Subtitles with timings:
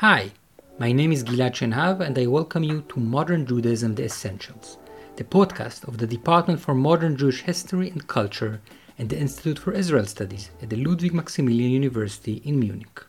[0.00, 0.32] Hi,
[0.78, 4.76] my name is Ghilad Shenhav, and I welcome you to Modern Judaism The Essentials,
[5.16, 8.60] the podcast of the Department for Modern Jewish History and Culture
[8.98, 13.06] and the Institute for Israel Studies at the Ludwig Maximilian University in Munich.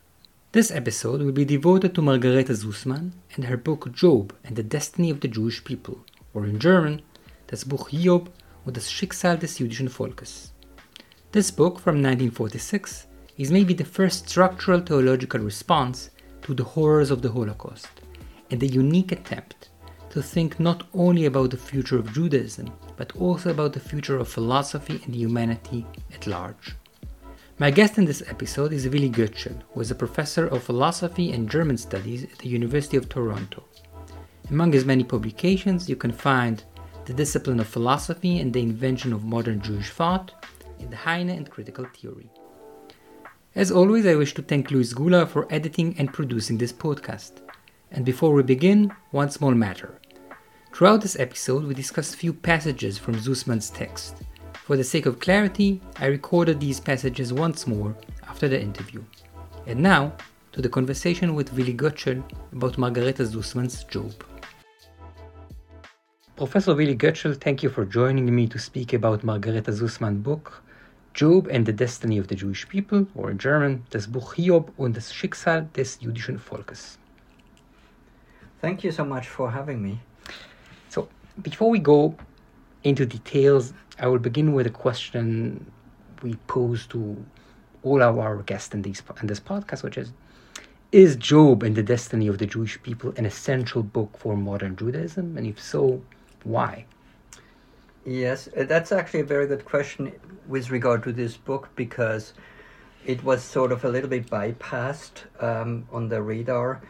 [0.54, 5.10] This episode will be devoted to Margarete Susman and her book Job and the Destiny
[5.10, 7.02] of the Jewish People, or in German,
[7.48, 8.30] das Buch Hiob
[8.66, 10.54] und das Schicksal des jüdischen Volkes.
[11.34, 13.08] This book from 1946
[13.38, 16.12] is maybe the first structural theological response
[16.42, 17.90] to the horrors of the Holocaust,
[18.52, 19.70] and a unique attempt
[20.10, 24.28] to think not only about the future of Judaism, but also about the future of
[24.28, 26.76] philosophy and humanity at large.
[27.60, 31.50] My guest in this episode is Willi Goetschel, who is a professor of philosophy and
[31.50, 33.64] German studies at the University of Toronto.
[34.50, 36.64] Among his many publications, you can find
[37.06, 40.34] The Discipline of Philosophy and the Invention of Modern Jewish Thought,
[40.80, 42.30] and Heine and Critical Theory.
[43.58, 47.42] As always, I wish to thank Luis Gula for editing and producing this podcast.
[47.90, 50.00] And before we begin, one small matter.
[50.72, 54.18] Throughout this episode, we discussed few passages from Susman's text.
[54.54, 57.96] For the sake of clarity, I recorded these passages once more
[58.28, 59.04] after the interview.
[59.66, 60.14] And now,
[60.52, 62.24] to the conversation with Willi Goetschel
[62.54, 64.14] about Margarete Susman's Job.
[66.36, 70.64] Professor Willi Goetschel, thank you for joining me to speak about Margarete Susman's book,
[71.18, 74.96] Job and the Destiny of the Jewish People, or in German, das Buch Hiob und
[74.96, 77.00] das Schicksal des jüdischen Volkes.
[78.62, 80.00] Thank you so much for having me.
[80.90, 81.08] So,
[81.42, 82.16] before we go
[82.84, 85.66] into details, I will begin with a question
[86.22, 87.18] we pose to
[87.82, 90.14] all of our guests in, these, in this podcast, which is
[90.92, 95.36] Is Job and the Destiny of the Jewish People an essential book for modern Judaism?
[95.36, 96.04] And if so,
[96.44, 96.86] why?
[98.08, 100.14] Yes, uh, that's actually a very good question
[100.48, 102.32] with regard to this book because
[103.06, 106.82] it was sort of a little bit bypassed um, on the radar.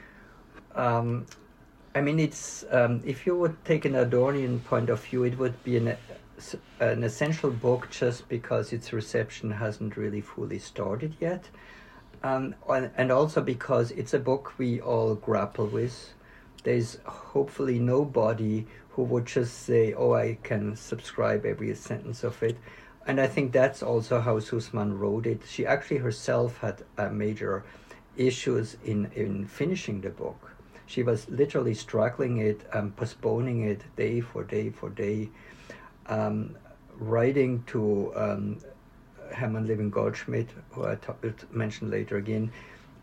[0.76, 1.26] Um,
[1.95, 5.64] I mean, it's um, if you would take an Adornian point of view, it would
[5.64, 5.98] be an
[6.80, 11.50] an essential book just because its reception hasn't really fully started yet,
[12.22, 16.14] um, and also because it's a book we all grapple with.
[16.64, 22.58] There's hopefully nobody who would just say, "Oh, I can subscribe every sentence of it."
[23.05, 25.43] And I think that's also how Susman wrote it.
[25.47, 27.63] She actually herself had uh, major
[28.17, 30.52] issues in, in finishing the book.
[30.87, 35.29] She was literally struggling it, um, postponing it day for day for day,
[36.08, 36.58] um,
[36.97, 38.58] writing to um,
[39.31, 42.52] Hermann Levin Goldschmidt, who I t- mentioned later again,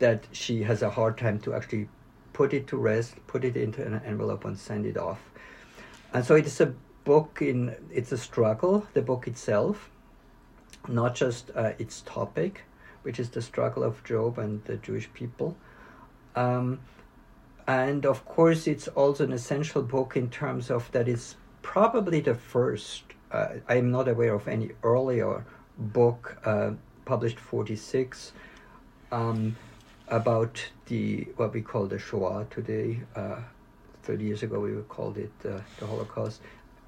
[0.00, 1.88] that she has a hard time to actually
[2.32, 5.21] put it to rest, put it into an envelope, and send it off.
[6.15, 8.87] And so it's a book in it's a struggle.
[8.95, 9.91] The book itself,
[10.89, 12.63] not just uh, its topic,
[13.03, 15.57] which is the struggle of Job and the Jewish people.
[16.37, 16.81] Um,
[17.67, 22.35] and of course, it's also an essential book in terms of that it's probably the
[22.35, 23.03] first.
[23.33, 25.45] Uh, I am not aware of any earlier
[25.77, 26.73] book uh,
[27.05, 28.33] published 46
[29.11, 29.57] um,
[30.07, 33.01] about the what we call the Shoah today.
[34.05, 36.41] Uh, 30 years ago, we called it uh, the Holocaust.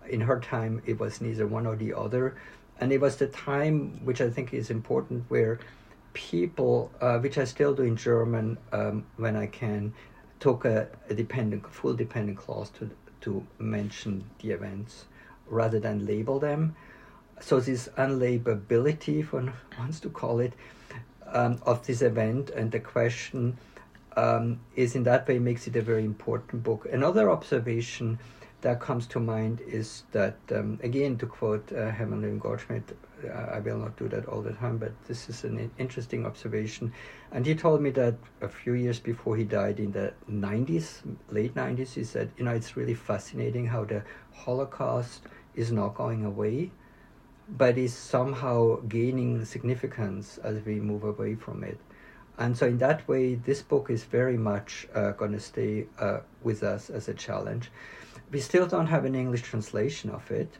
[0.08, 2.36] In her time, it was neither one or the other.
[2.80, 5.58] And it was the time, which I think is important, where
[6.12, 9.94] people, uh, which I still do in German um, when I can,
[10.40, 12.90] took a, a dependent, full dependent clause to,
[13.22, 15.06] to mention the events
[15.48, 16.76] rather than label them.
[17.40, 20.52] So this unlabelability, if one wants to call it,
[21.32, 23.58] um, of this event and the question
[24.16, 26.86] um, is in that way makes it a very important book.
[26.90, 28.18] Another observation
[28.62, 33.78] that comes to mind is that, um, again, to quote uh, Hermann uh, I will
[33.78, 36.92] not do that all the time, but this is an interesting observation.
[37.32, 41.54] And he told me that a few years before he died in the 90s, late
[41.54, 44.02] 90s, he said, you know, it's really fascinating how the
[44.32, 45.22] Holocaust
[45.54, 46.70] is not going away,
[47.48, 51.78] but is somehow gaining significance as we move away from it.
[52.38, 56.18] And so, in that way, this book is very much uh, going to stay uh,
[56.42, 57.70] with us as a challenge.
[58.30, 60.52] We still don't have an English translation of it.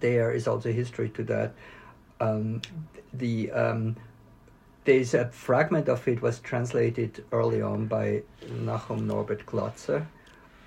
[0.00, 1.52] There is also history to that.
[2.20, 2.62] Um,
[3.12, 3.96] the um,
[4.84, 10.06] there's a fragment of it was translated early on by Nachum Norbert Glatzer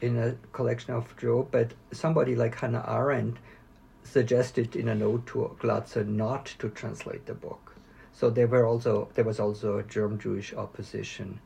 [0.01, 3.37] in a collection of Job, but somebody like Hannah Arendt
[4.03, 7.64] suggested in a note to Glatzer not to translate the book
[8.15, 11.39] so there were also there was also a German Jewish opposition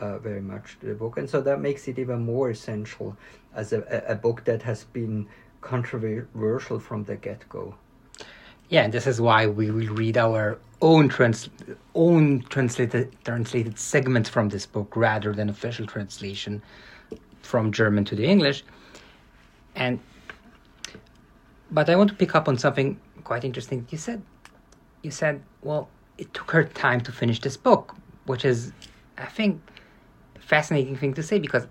[0.00, 3.16] uh, very much to the book, and so that makes it even more essential
[3.54, 5.28] as a, a book that has been
[5.60, 7.74] controversial from the get go.
[8.68, 11.48] Yeah, and this is why we will read our own trans
[11.94, 16.60] own translated translated segments from this book rather than official translation
[17.42, 18.64] from German to the English.
[19.76, 20.00] And
[21.70, 23.86] but I want to pick up on something quite interesting.
[23.90, 24.22] You said
[25.02, 27.94] you said, well, it took her time to finish this book,
[28.26, 28.72] which is
[29.18, 29.60] I think
[30.36, 31.66] a fascinating thing to say because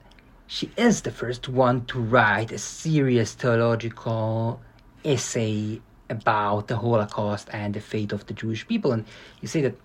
[0.47, 4.61] she is the first one to write a serious theological
[5.03, 8.91] essay about the Holocaust and the fate of the Jewish people.
[8.91, 9.05] And
[9.41, 9.75] you say that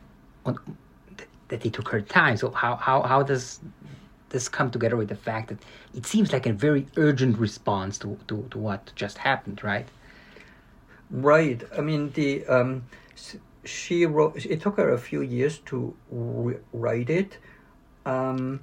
[0.44, 0.58] on,
[1.48, 2.36] that it took her time.
[2.36, 3.60] So how, how, how does
[4.28, 5.58] this come together with the fact that
[5.94, 9.88] it seems like a very urgent response to, to, to what just happened, right?
[11.10, 11.62] Right.
[11.76, 12.84] I mean, the um,
[13.64, 14.44] she wrote.
[14.46, 17.38] It took her a few years to re- write it.
[18.06, 18.60] Um,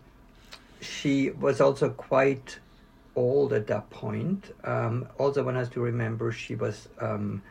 [0.81, 2.59] she was also quite
[3.15, 4.53] old at that point.
[4.63, 7.41] Um, also, one has to remember she was um,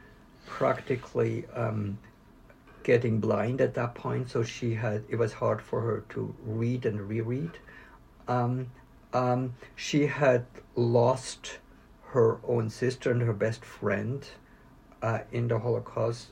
[0.46, 1.98] practically um,
[2.82, 6.87] getting blind at that point, so she had it was hard for her to read
[6.87, 7.50] and reread.
[8.28, 8.70] Um,
[9.12, 11.58] um, she had lost
[12.10, 14.26] her own sister and her best friend
[15.02, 16.28] uh, in the Holocaust,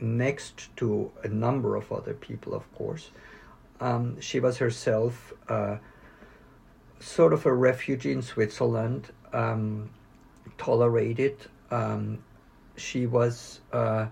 [0.00, 3.10] next to a number of other people, of course.
[3.80, 5.32] Um, she was herself.
[5.48, 5.76] Uh,
[7.00, 9.90] sort of a refugee in Switzerland, um,
[10.56, 11.36] tolerated.
[11.70, 12.18] Um,
[12.76, 14.06] she was uh,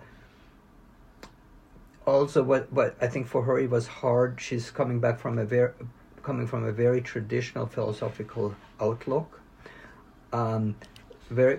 [2.06, 4.40] also what what I think for her it was hard.
[4.40, 5.72] She's coming back from a very
[6.22, 9.40] coming from a very traditional philosophical outlook.
[10.32, 10.76] Um,
[11.30, 11.56] very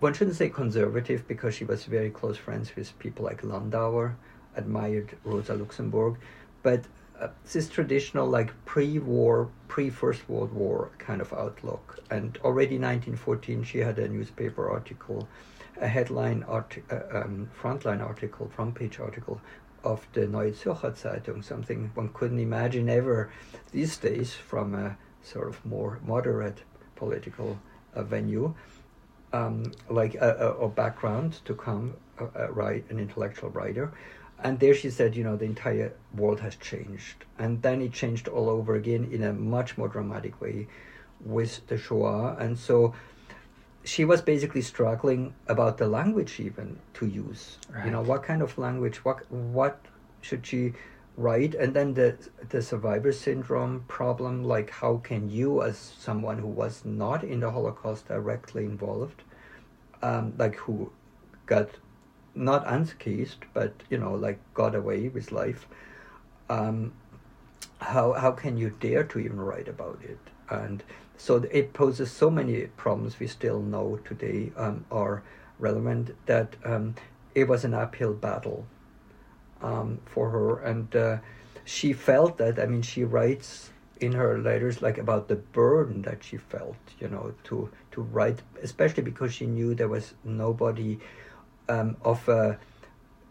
[0.00, 4.14] one shouldn't say conservative because she was very close friends with people like Landauer,
[4.56, 6.16] admired Rosa Luxemburg,
[6.62, 6.84] but
[7.20, 12.00] uh, this traditional like pre-war, pre-First World War kind of outlook.
[12.10, 15.28] And already 1914, she had a newspaper article,
[15.80, 19.40] a headline arti- uh, um, frontline article, front page article
[19.84, 23.30] of the Neue Zürcher Zeitung, something one couldn't imagine ever
[23.72, 26.62] these days from a sort of more moderate
[26.96, 27.58] political
[27.94, 28.54] uh, venue,
[29.32, 31.94] um, like a, a, a, background to come,
[32.50, 33.92] write an intellectual writer
[34.42, 37.24] and there she said, you know, the entire world has changed.
[37.38, 40.66] And then it changed all over again in a much more dramatic way
[41.24, 42.36] with the Shoah.
[42.38, 42.92] And so
[43.84, 47.58] she was basically struggling about the language even to use.
[47.72, 47.86] Right.
[47.86, 49.80] You know, what kind of language, what what
[50.22, 50.72] should she
[51.16, 51.54] write?
[51.54, 52.16] And then the
[52.48, 57.50] the survivor syndrome problem, like how can you as someone who was not in the
[57.50, 59.22] Holocaust directly involved,
[60.02, 60.92] um, like who
[61.46, 61.68] got
[62.34, 65.66] not unscathed, but you know, like got away with life.
[66.48, 66.92] Um,
[67.78, 70.18] how how can you dare to even write about it?
[70.48, 70.82] And
[71.16, 75.22] so it poses so many problems we still know today um, are
[75.58, 76.94] relevant that um,
[77.34, 78.66] it was an uphill battle
[79.62, 81.18] um, for her, and uh,
[81.64, 82.58] she felt that.
[82.58, 83.70] I mean, she writes
[84.00, 88.42] in her letters like about the burden that she felt, you know, to to write,
[88.62, 90.98] especially because she knew there was nobody
[91.68, 92.58] um, of a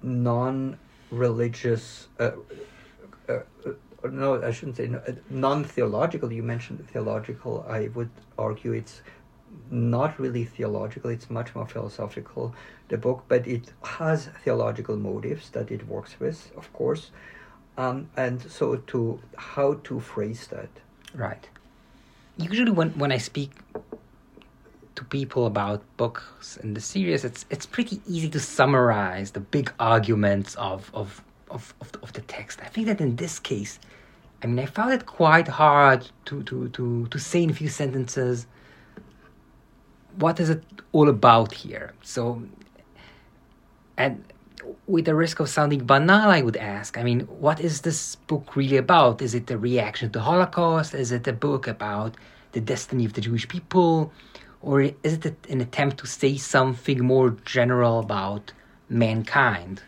[0.01, 2.07] non-religious.
[2.19, 2.31] Uh,
[3.29, 6.31] uh, uh, no, I shouldn't say no, uh, non-theological.
[6.31, 7.65] You mentioned theological.
[7.69, 9.01] I would argue it's
[9.69, 11.09] not really theological.
[11.09, 12.53] It's much more philosophical.
[12.89, 17.11] The book, but it has theological motives that it works with, of course.
[17.77, 20.69] Um, and so to how to phrase that.
[21.15, 21.47] Right.
[22.37, 23.51] Usually, when when I speak
[24.95, 29.71] to people about books in the series, it's it's pretty easy to summarize the big
[29.79, 32.59] arguments of of of, of, of the text.
[32.61, 33.79] I think that in this case,
[34.43, 37.69] I mean, I found it quite hard to to to to say in a few
[37.69, 38.47] sentences
[40.21, 41.93] what is it all about here.
[42.01, 42.43] So,
[43.97, 44.23] and
[44.87, 48.55] with the risk of sounding banal, I would ask, I mean, what is this book
[48.55, 49.21] really about?
[49.21, 50.93] Is it a reaction to the Holocaust?
[50.93, 52.15] Is it a book about
[52.51, 54.11] the destiny of the Jewish people?
[54.61, 58.53] Or is it an attempt to say something more general about
[58.89, 59.81] mankind?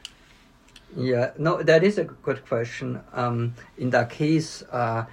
[0.96, 3.02] Yeah, no, that is a good question.
[3.14, 5.06] Um, in that case, uh,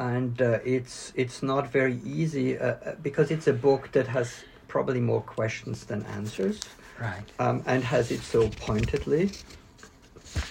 [0.00, 4.44] and uh, it's it's not very easy uh, uh because it's a book that has
[4.66, 6.60] probably more questions than answers,
[6.98, 7.22] right?
[7.38, 9.30] Um, and has it so pointedly.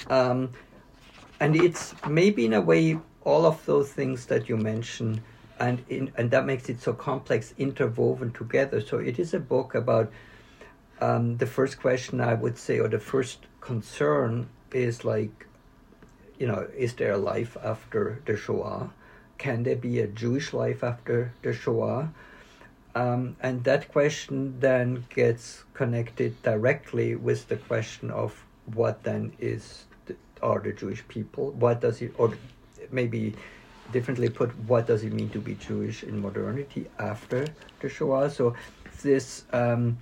[0.10, 0.52] Um,
[1.40, 5.22] and it's maybe in a way all of those things that you mentioned
[5.60, 8.82] and in, and that makes it so complex, interwoven together.
[8.82, 10.12] So it is a book about
[11.02, 15.48] um, the first question I would say, or the first concern is like,
[16.38, 18.92] you know, is there a life after the Shoah?
[19.40, 22.14] Can there be a Jewish life after the Shoah?
[22.94, 28.44] Um, and that question then gets connected directly with the question of
[28.74, 31.52] what then is the, are the Jewish people?
[31.52, 32.34] What does it, or
[32.92, 33.34] maybe
[33.94, 37.48] differently put, what does it mean to be Jewish in modernity after
[37.80, 38.30] the Shoah?
[38.30, 38.56] So
[39.02, 39.98] this um,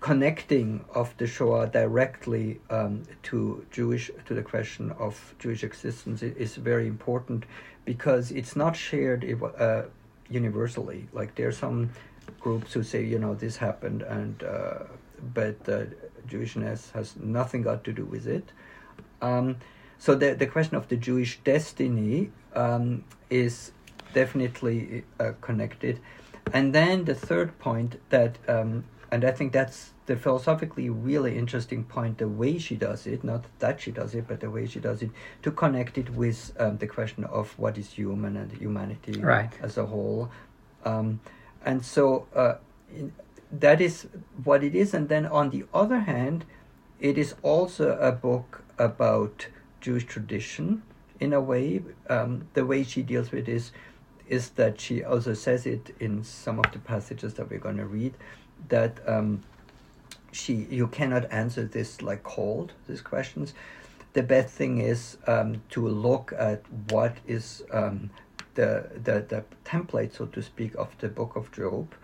[0.00, 6.56] connecting of the Shoah directly um, to Jewish to the question of Jewish existence is
[6.56, 7.44] very important
[7.92, 9.20] because it's not shared
[9.58, 9.82] uh,
[10.30, 11.08] universally.
[11.12, 11.90] Like there are some
[12.38, 14.84] groups who say, you know, this happened, and uh,
[15.34, 15.86] but uh,
[16.28, 18.46] Jewishness has nothing got to do with it.
[19.20, 19.56] Um,
[19.98, 23.72] so the the question of the Jewish destiny um, is
[24.14, 25.98] definitely uh, connected,
[26.52, 31.84] and then the third point that, um, and I think that's the philosophically really interesting
[31.84, 34.80] point, the way she does it, not that she does it, but the way she
[34.80, 39.20] does it, to connect it with um, the question of what is human and humanity
[39.20, 39.52] right.
[39.62, 40.28] as a whole.
[40.84, 41.20] Um,
[41.64, 42.54] and so uh,
[42.92, 43.12] in,
[43.52, 44.08] that is
[44.42, 44.94] what it is.
[44.94, 46.44] And then on the other hand,
[46.98, 49.46] it is also a book about
[49.80, 50.82] Jewish tradition
[51.20, 51.84] in a way.
[52.08, 53.70] Um, the way she deals with this
[54.26, 57.86] is that she also says it in some of the passages that we're going to
[57.86, 58.14] read
[58.68, 59.42] that um,
[60.32, 63.54] she you cannot answer this like cold these questions.
[64.12, 68.10] The best thing is um, to look at what is um,
[68.54, 71.94] the, the the template, so to speak, of the Book of Job,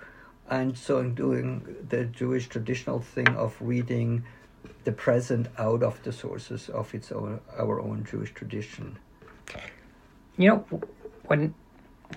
[0.49, 4.25] and so in doing the Jewish traditional thing of reading
[4.85, 8.99] the present out of the sources of its own our own Jewish tradition.
[10.37, 10.57] You know,
[11.27, 11.55] when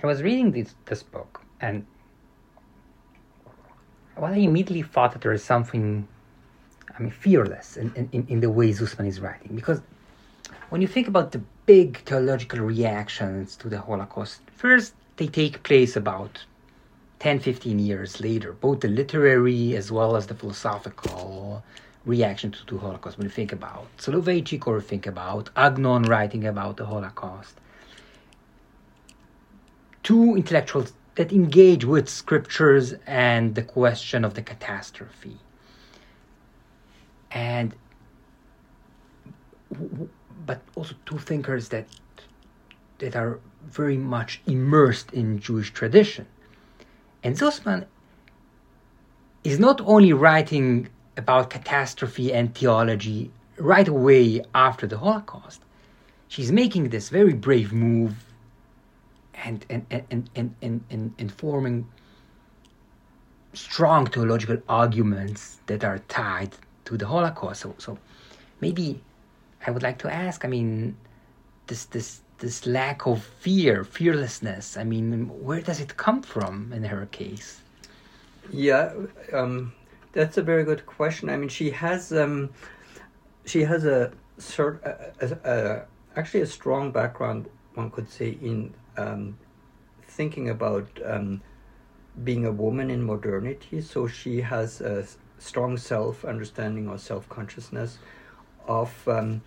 [0.03, 1.85] I was reading this this book, and
[4.19, 6.07] well, I immediately thought that there is something,
[6.97, 9.55] I mean, fearless in, in, in the way Susman is writing.
[9.55, 9.81] Because
[10.69, 15.95] when you think about the big theological reactions to the Holocaust, first they take place
[15.95, 16.43] about
[17.19, 21.63] 10, 15 years later, both the literary as well as the philosophical
[22.05, 23.17] reaction to the Holocaust.
[23.17, 27.55] When you think about Soloveitchik or think about Agnon writing about the Holocaust,
[30.03, 35.37] two intellectuals that engage with scriptures and the question of the catastrophe.
[37.29, 37.75] And
[40.45, 41.87] but also two thinkers that
[42.99, 46.25] that are very much immersed in Jewish tradition.
[47.21, 47.85] And Susman
[49.43, 55.59] is not only writing about catastrophe and theology right away after the Holocaust,
[56.29, 58.28] she's making this very brave move
[59.45, 61.87] and and and and and, and, and forming
[63.53, 66.55] strong theological arguments that are tied
[66.85, 67.61] to the Holocaust.
[67.61, 67.97] So so
[68.61, 69.01] maybe
[69.65, 70.95] I would like to ask, I mean,
[71.67, 76.83] this this this lack of fear, fearlessness, I mean, where does it come from in
[76.85, 77.61] her case?
[78.51, 78.93] Yeah,
[79.33, 79.73] um,
[80.13, 81.29] that's a very good question.
[81.29, 82.49] I mean, she has um,
[83.45, 84.11] she has a
[84.57, 89.37] a, a, a, actually a strong background, one could say, in um,
[90.03, 91.41] thinking about um,
[92.23, 93.81] being a woman in modernity.
[93.81, 95.05] So she has a
[95.37, 97.97] strong self understanding or self consciousness
[98.67, 99.41] of um,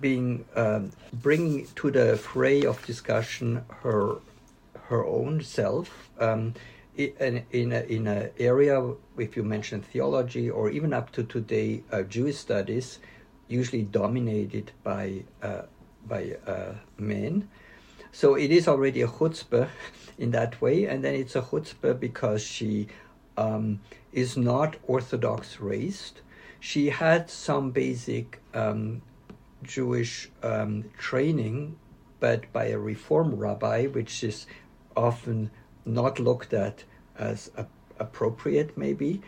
[0.00, 4.16] being um, bringing to the fray of discussion her
[4.88, 6.54] her own self um,
[6.96, 11.82] in in a, in an area if you mention theology or even up to today
[11.92, 12.98] uh, Jewish studies
[13.48, 15.62] usually dominated by uh,
[16.06, 17.48] by uh, men
[18.12, 19.68] so it is already a chutzpah
[20.18, 22.88] in that way, and then it's a chutzpah because she
[23.36, 23.80] um,
[24.12, 26.20] is not Orthodox raised.
[26.58, 29.02] She had some basic um,
[29.62, 31.78] Jewish um, training,
[32.18, 34.46] but by a Reform rabbi, which is
[34.96, 35.50] often
[35.86, 36.84] not looked at
[37.16, 37.50] as
[37.98, 39.22] appropriate, maybe.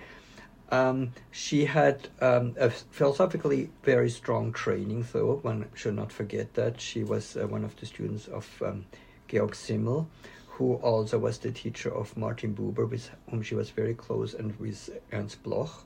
[0.72, 5.38] Um, she had um, a philosophically very strong training, though.
[5.42, 6.80] One should not forget that.
[6.80, 8.86] She was uh, one of the students of um,
[9.28, 10.08] Georg Simmel,
[10.48, 14.58] who also was the teacher of Martin Buber, with whom she was very close, and
[14.58, 15.84] with Ernst Bloch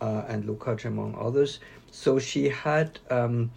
[0.00, 1.58] uh, and Lukács, among others.
[1.90, 3.50] So she had um,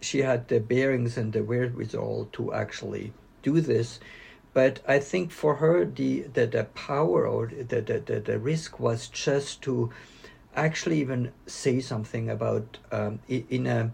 [0.00, 3.12] she had the bearings and the wherewithal to actually
[3.44, 4.00] do this.
[4.54, 8.78] But I think for her, the, the, the power or the, the, the, the risk
[8.78, 9.90] was just to
[10.54, 13.90] actually even say something about um, in a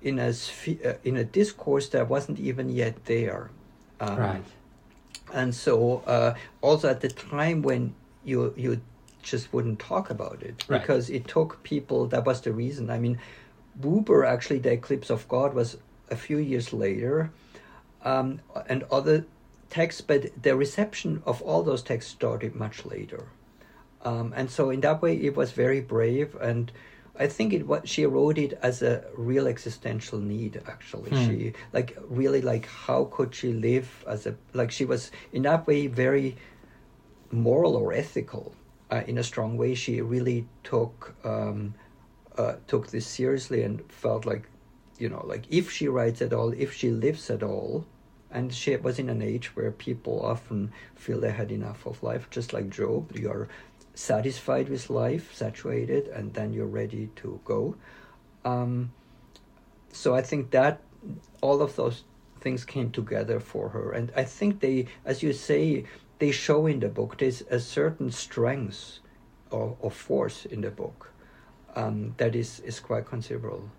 [0.00, 3.50] in a uh, in a discourse that wasn't even yet there.
[4.00, 4.44] Um, right.
[5.32, 7.94] And so uh, also at the time when
[8.24, 8.80] you you
[9.22, 10.80] just wouldn't talk about it right.
[10.80, 12.06] because it took people.
[12.06, 12.90] That was the reason.
[12.90, 13.18] I mean,
[13.80, 15.78] Buber actually the Eclipse of God was
[16.10, 17.32] a few years later,
[18.04, 19.24] um, and other
[19.74, 23.22] texts, but the reception of all those texts started much later.
[24.10, 26.70] Um, and so in that way, it was very brave, and
[27.24, 28.94] I think it was she wrote it as a
[29.30, 30.60] real existential need.
[30.74, 31.24] Actually, Hmm.
[31.24, 35.66] she like really like how could she live as a like she was in that
[35.66, 36.36] way very
[37.30, 38.52] moral or ethical
[38.90, 39.74] uh, in a strong way.
[39.74, 41.74] She really took um,
[42.36, 44.44] uh, took this seriously and felt like
[44.98, 47.84] you know like if she writes at all, if she lives at all.
[48.34, 52.28] And she was in an age where people often feel they had enough of life,
[52.30, 53.16] just like Job.
[53.16, 53.48] You're
[53.94, 57.76] satisfied with life, saturated, and then you're ready to go.
[58.44, 58.92] Um,
[59.92, 60.80] so I think that
[61.40, 62.02] all of those
[62.40, 65.84] things came together for her, and I think they, as you say,
[66.18, 67.18] they show in the book.
[67.18, 68.98] There's a certain strength
[69.50, 71.12] or, or force in the book
[71.76, 73.70] um, that is is quite considerable.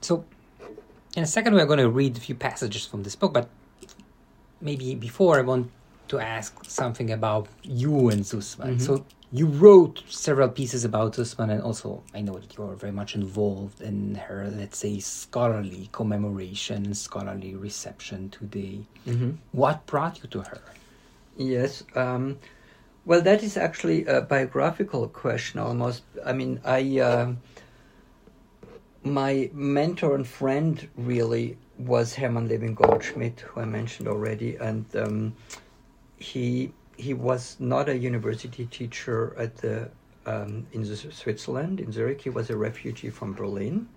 [0.00, 0.24] So,
[1.16, 3.48] in a second, we're going to read a few passages from this book, but
[4.60, 5.70] maybe before I want
[6.08, 8.76] to ask something about you and Susman.
[8.76, 8.80] Mhm.
[8.80, 12.92] So, you wrote several pieces about Susman, and also I know that you are very
[12.92, 18.84] much involved in her, let's say, scholarly commemoration, scholarly reception today.
[19.08, 19.30] Mm-hmm.
[19.52, 20.60] What brought you to her?
[21.36, 21.82] Yes.
[21.96, 22.38] Um,
[23.06, 26.02] well, that is actually a biographical question almost.
[26.24, 27.38] I mean, I um
[29.04, 35.36] my mentor and friend really was Hermann Levin Goldschmidt, who I mentioned already, and um,
[36.16, 39.90] he he was not a university teacher at the
[40.24, 42.22] um, in Switzerland in Zurich.
[42.22, 43.88] He was a refugee from Berlin,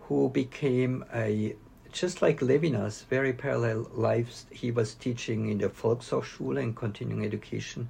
[0.00, 1.54] who became a
[1.92, 4.46] just like Levinas, very parallel lives.
[4.50, 7.88] He was teaching in the Volkshochschule and continuing education,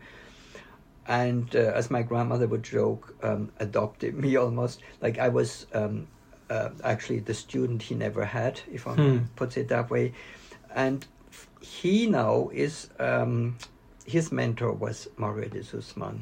[1.07, 4.83] and uh, as my grandmother would joke, um, adopted me almost.
[5.01, 6.09] Like I was um,
[6.51, 9.19] uh, actually the student he never had, if one Hmm.
[9.37, 10.13] puts it that way.
[10.75, 11.07] And
[11.61, 13.57] he now is um,
[14.07, 16.21] his mentor was Margarete Susman,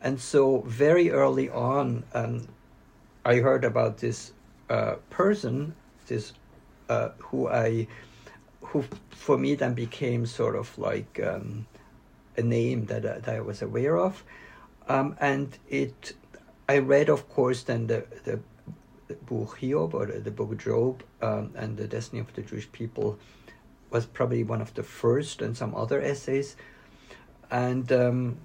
[0.00, 2.48] and so very early on, um,
[3.24, 4.32] I heard about this
[4.70, 5.74] uh, person,
[6.06, 6.32] this
[6.88, 7.86] uh, who I,
[8.62, 11.66] who for me then became sort of like um,
[12.36, 14.24] a name that, I- that I was aware of,
[14.88, 16.14] um, and it.
[16.70, 18.57] I read, of course, then the the, the
[19.28, 23.18] book Hiob or the, book Job um, and the Destiny of the Jewish People
[23.90, 26.56] was probably one of the first, and some other essays,
[27.50, 27.90] and.
[27.92, 28.38] Um,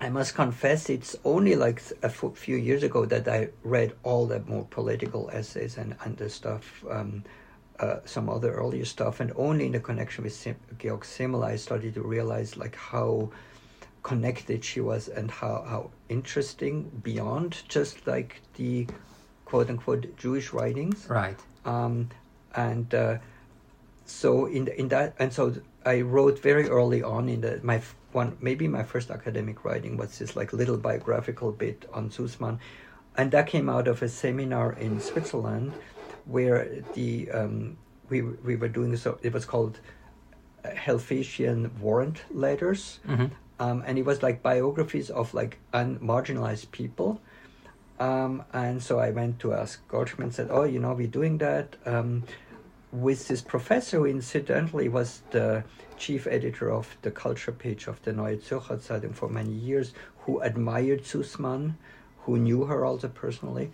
[0.00, 4.40] I must confess, it's only like a few years ago that I read all the
[4.40, 7.24] more political essays and, and the stuff, um,
[7.78, 11.56] uh, some other earlier stuff, and only in the connection with Sim- Georg Simmel I
[11.56, 13.30] started to realize like how
[14.02, 18.86] connected she was and how, how interesting beyond just like the
[19.52, 21.38] quote unquote Jewish writings Right.
[21.74, 22.08] um,
[22.66, 23.18] and uh,
[24.06, 25.42] so in in that and so
[25.84, 29.96] I wrote very early on in the my f- one maybe my first academic writing
[29.96, 32.58] was this like little biographical bit on Susman,
[33.18, 35.72] and that came out of a seminar in Switzerland
[36.24, 36.58] where
[36.94, 37.10] the
[37.40, 37.76] um,
[38.10, 39.74] we we were doing so it was called
[40.64, 43.26] uh, Helvetian warrant letters hmm
[43.64, 47.20] um, and it was like biographies of like unmarginalized people.
[48.02, 51.38] Um, and so I went to ask Goldschmidt and said, "Oh, you know, we're doing
[51.38, 52.24] that um,
[52.90, 55.62] with this professor who incidentally was the
[55.96, 60.40] chief editor of the culture page of the Neue Zürcher Zeitung for many years, who
[60.40, 61.74] admired Susman,
[62.24, 63.70] who knew her also personally."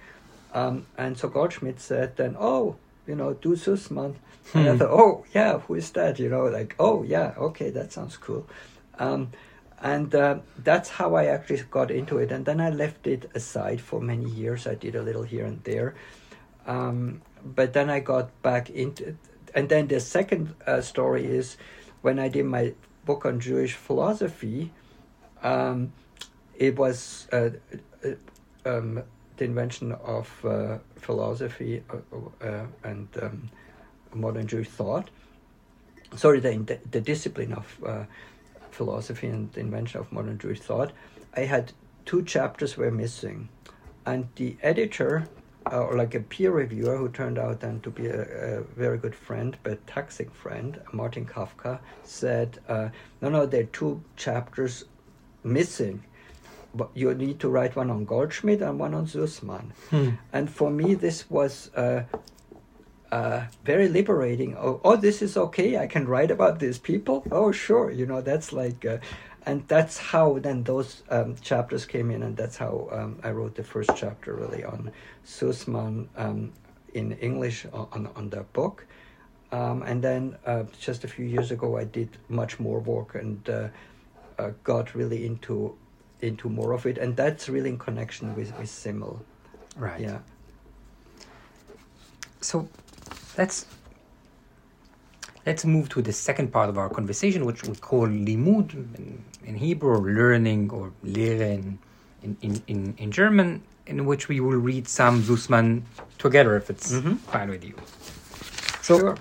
[0.53, 4.15] Um, and so Goldschmidt said, "Then, oh, you know, do Susman."
[4.55, 4.79] And I Hmm.
[4.79, 8.45] thought, "Oh, yeah, who is that?" You know, like, "Oh, yeah, okay, that sounds cool."
[8.99, 9.31] Um,
[9.81, 12.33] and uh, that's how I actually got into it.
[12.33, 14.67] And then I left it aside for many years.
[14.67, 15.95] I did a little here and there,
[16.67, 19.09] um, but then I got back into.
[19.09, 19.17] it.
[19.55, 21.57] And then the second uh, story is
[22.03, 24.73] when I did my book on Jewish philosophy.
[25.43, 25.93] Um,
[26.57, 27.51] it was uh,
[28.05, 28.11] uh,
[28.67, 29.03] um,
[29.37, 31.83] the invention of uh, philosophy
[32.43, 33.49] uh, and um,
[34.13, 35.09] modern Jewish thought.
[36.17, 38.07] Sorry, the, the discipline of
[38.79, 40.93] philosophy and the invention of modern Jewish thought,
[41.37, 41.73] I had
[42.07, 43.49] two chapters were missing,
[44.07, 45.29] and the editor,
[45.71, 48.23] uh, or like a peer reviewer, who turned out then to be a,
[48.61, 52.89] a very good friend, but toxic friend, Martin Kavka, said, uh,
[53.21, 54.85] "No, no, there are two chapters
[55.45, 56.03] missing."
[56.75, 59.73] But you need to write one on Goldschmidt and one on Susman.
[59.91, 60.11] Hmm.
[60.33, 62.03] And for me, this was uh,
[63.11, 64.57] uh, very liberating.
[64.57, 65.79] Oh, oh, this is okay.
[65.79, 67.25] I can write about these people.
[67.31, 67.91] Oh, sure.
[67.91, 68.99] You know, that's like, uh,
[69.47, 73.55] and that's how then those um, chapters came in, and that's how um, I wrote
[73.55, 74.93] the first chapter really on
[75.25, 76.53] Susman um,
[76.93, 78.87] in English on on the book.
[79.51, 83.49] Um, and then uh, just a few years ago, I did much more work and
[83.49, 83.69] uh,
[84.39, 85.75] uh, got really into
[86.21, 89.25] into more of it, and that's really in connection with with Simmel.
[89.77, 90.01] Right.
[90.01, 90.19] Yeah.
[92.41, 92.69] So
[93.39, 93.67] let's
[95.47, 99.55] let's move to the second part of our conversation, which we call limud in, in
[99.57, 101.53] Hebrew, or learning, or lehre
[102.23, 105.83] in, in, in, in German, in which we will read some Susman
[106.19, 107.17] together, if it's Mhm.
[107.33, 107.75] fine with you.
[108.83, 109.17] So, Sure.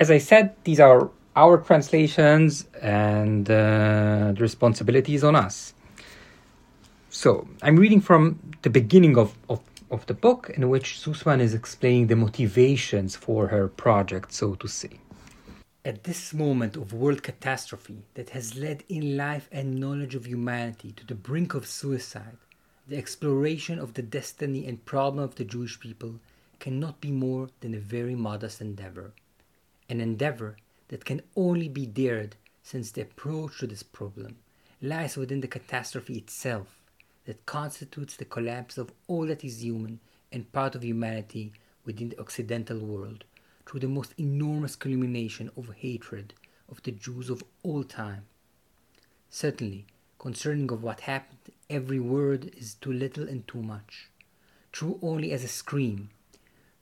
[0.00, 5.74] as I said, these are our translations, and uh, the responsibility is on us.
[7.10, 9.60] So, I'm reading from the beginning of, of,
[9.92, 14.66] of the book, in which Susman is explaining the motivations for her project, so to
[14.66, 14.98] say.
[15.84, 20.92] At this moment of world catastrophe that has led in life and knowledge of humanity
[20.92, 22.38] to the brink of suicide,
[22.88, 26.14] the exploration of the destiny and problem of the Jewish people
[26.58, 29.12] cannot be more than a very modest endeavor.
[29.90, 30.56] An endeavor
[30.88, 34.36] that can only be dared since the approach to this problem
[34.80, 36.81] lies within the catastrophe itself
[37.24, 41.52] that constitutes the collapse of all that is human and part of humanity
[41.84, 43.24] within the Occidental world
[43.66, 46.34] through the most enormous culmination of hatred
[46.68, 48.24] of the Jews of all time.
[49.30, 49.86] Certainly,
[50.18, 51.38] concerning of what happened,
[51.70, 54.08] every word is too little and too much,
[54.72, 56.10] true only as a scream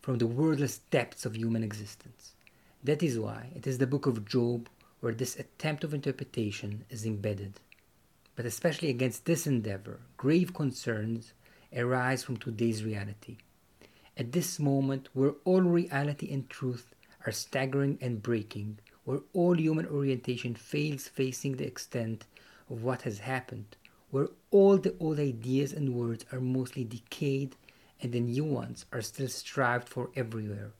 [0.01, 2.33] from the wordless depths of human existence.
[2.83, 4.69] That is why it is the book of Job
[5.01, 7.61] where this attempt of interpretation is embedded.
[8.41, 11.35] But especially against this endeavor, grave concerns
[11.77, 13.37] arise from today's reality.
[14.17, 16.95] At this moment, where all reality and truth
[17.27, 22.25] are staggering and breaking, where all human orientation fails facing the extent
[22.71, 23.77] of what has happened,
[24.11, 27.57] where all the old ideas and words are mostly decayed
[28.01, 30.71] and the new ones are still strived for everywhere,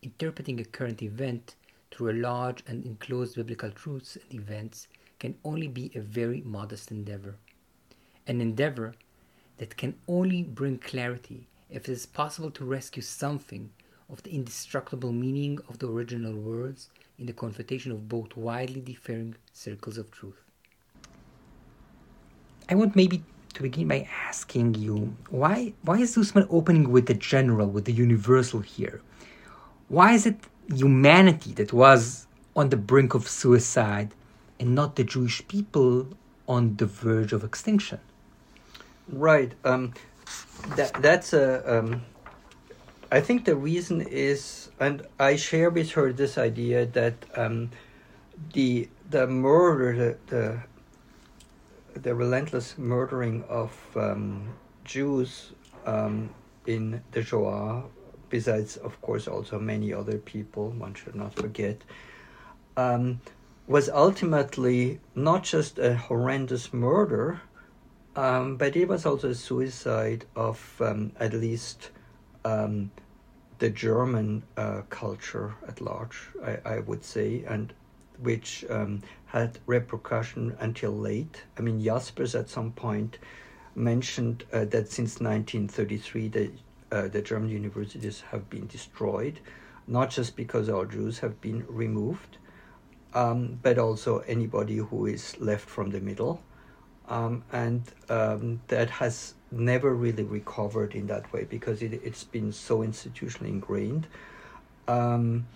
[0.00, 1.56] interpreting a current event
[1.90, 4.86] through a large and enclosed biblical truths and events
[5.20, 7.36] can only be a very modest endeavor.
[8.26, 8.94] An endeavor
[9.58, 13.70] that can only bring clarity if it is possible to rescue something
[14.10, 19.36] of the indestructible meaning of the original words in the confrontation of both widely differing
[19.52, 20.42] circles of truth.
[22.68, 23.22] I want maybe
[23.54, 27.92] to begin by asking you why why is Susman opening with the general, with the
[27.92, 29.00] universal here?
[29.88, 30.38] Why is it
[30.74, 34.14] humanity that was on the brink of suicide
[34.60, 36.06] and not the Jewish people
[36.46, 37.98] on the verge of extinction?
[39.08, 39.52] Right.
[39.64, 39.94] Um,
[40.76, 41.78] that that's a.
[41.78, 42.02] Um,
[43.10, 47.70] I think the reason is, and I share with her this idea that um,
[48.52, 50.62] the the murder, the,
[51.94, 54.48] the the relentless murdering of um,
[54.84, 55.52] Jews
[55.86, 56.30] um,
[56.66, 57.82] in the Shoah,
[58.28, 61.82] besides of course also many other people, one should not forget,
[62.76, 63.20] um,
[63.70, 67.40] was ultimately not just a horrendous murder,
[68.16, 71.90] um, but it was also a suicide of um, at least
[72.44, 72.90] um,
[73.60, 77.72] the German uh, culture at large, I, I would say, and
[78.20, 81.44] which um, had repercussion until late.
[81.56, 83.18] I mean, Jaspers at some point
[83.76, 86.50] mentioned uh, that since 1933 the,
[86.90, 89.38] uh, the German universities have been destroyed,
[89.86, 92.38] not just because all Jews have been removed,
[93.14, 96.42] um, but also anybody who is left from the middle.
[97.08, 102.52] Um, and um, that has never really recovered in that way because it, it's been
[102.52, 104.06] so institutionally ingrained.
[104.86, 105.46] Um,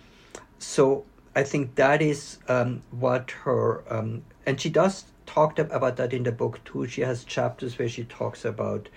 [0.59, 6.13] so I think that is um, what her, um, and she does talk about that
[6.13, 6.87] in the book too.
[6.87, 8.89] She has chapters where she talks about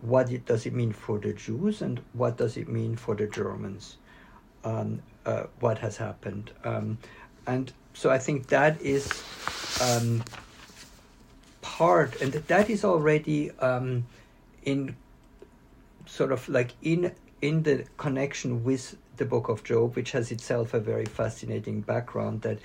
[0.00, 3.26] what it, does it mean for the Jews and what does it mean for the
[3.26, 3.98] Germans,
[4.64, 4.84] uh,
[5.60, 6.50] what has happened.
[7.46, 9.08] and so I think that is
[11.62, 14.06] part, and that is already um,
[14.64, 14.94] in
[16.04, 20.74] sort of like in in the connection with the Book of Job, which has itself
[20.74, 22.42] a very fascinating background.
[22.42, 22.58] That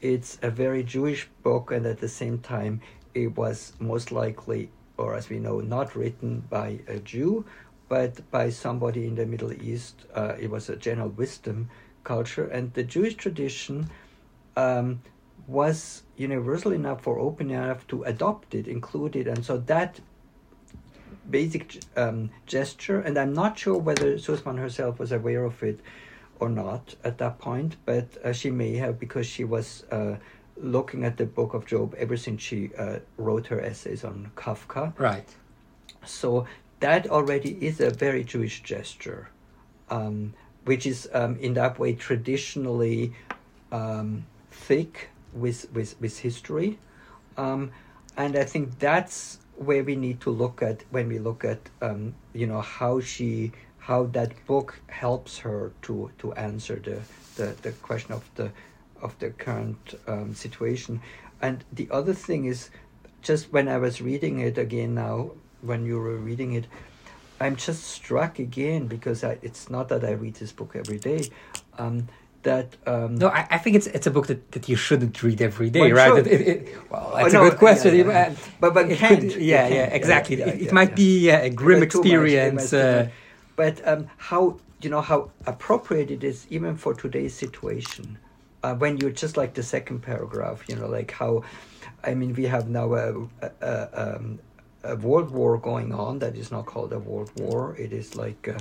[0.00, 2.80] it's a very Jewish book, and at the same time,
[3.14, 7.44] it was most likely, or as we know, not written by a Jew,
[7.88, 10.04] but by somebody in the Middle East.
[10.14, 11.68] Uh, it was a general wisdom
[12.04, 13.90] culture, and the Jewish tradition.
[14.58, 15.00] Um,
[15.46, 20.00] was universal enough or open enough to adopt it, include it, and so that
[21.30, 25.80] basic um, gesture, and I'm not sure whether Susman herself was aware of it
[26.40, 30.16] or not at that point, but uh, she may have because she was uh,
[30.56, 34.92] looking at the book of Job ever since she uh, wrote her essays on Kafka.
[34.98, 35.28] Right.
[36.04, 36.46] So
[36.80, 39.30] that already is a very Jewish gesture.
[39.90, 43.14] Um, which is um, in that way traditionally
[43.72, 44.26] um,
[44.66, 46.78] thick with with with history,
[47.36, 47.70] um,
[48.16, 52.14] and I think that's where we need to look at when we look at um,
[52.32, 57.00] you know how she how that book helps her to to answer the
[57.36, 58.50] the, the question of the
[59.00, 61.00] of the current um, situation.
[61.40, 62.70] And the other thing is,
[63.22, 65.30] just when I was reading it again now,
[65.62, 66.66] when you were reading it,
[67.40, 71.30] I'm just struck again because I, it's not that I read this book every day.
[71.78, 72.08] Um,
[72.42, 75.40] that um, no, I, I think it's it's a book that, that you shouldn't read
[75.42, 76.18] every day, right?
[76.18, 77.94] It, it, it, well, Oh, it's no, a good question.
[77.96, 78.28] yeah, yeah.
[78.32, 79.20] Uh, But- but can't.
[79.20, 80.36] could- yeah, yeah, Yeah, exactly.
[80.40, 82.72] it might be uh, a grim But too much, experience.
[82.72, 83.08] uh.
[83.56, 88.16] But um, how you know how appropriate it is even for today's situation,
[88.62, 91.42] uh, when you're just like the second paragraph, you know, like how,
[92.04, 93.06] I mean, we have now a
[93.42, 93.74] a, a,
[94.04, 94.38] um,
[94.84, 97.74] a world war going on that is not called a world war.
[97.76, 98.58] It is like uh,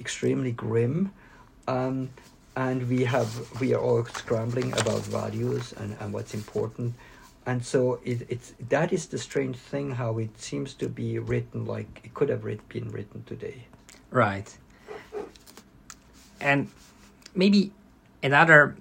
[0.00, 1.12] extremely grim.
[1.68, 2.08] Um,
[2.56, 6.94] and we have we are all scrambling about values and, and what's important
[7.46, 11.64] and so it, it's that is the strange thing how it seems to be written
[11.64, 13.66] like it could have been written today
[14.12, 14.54] Right.
[16.38, 16.68] And
[17.34, 17.72] maybe
[18.22, 18.76] another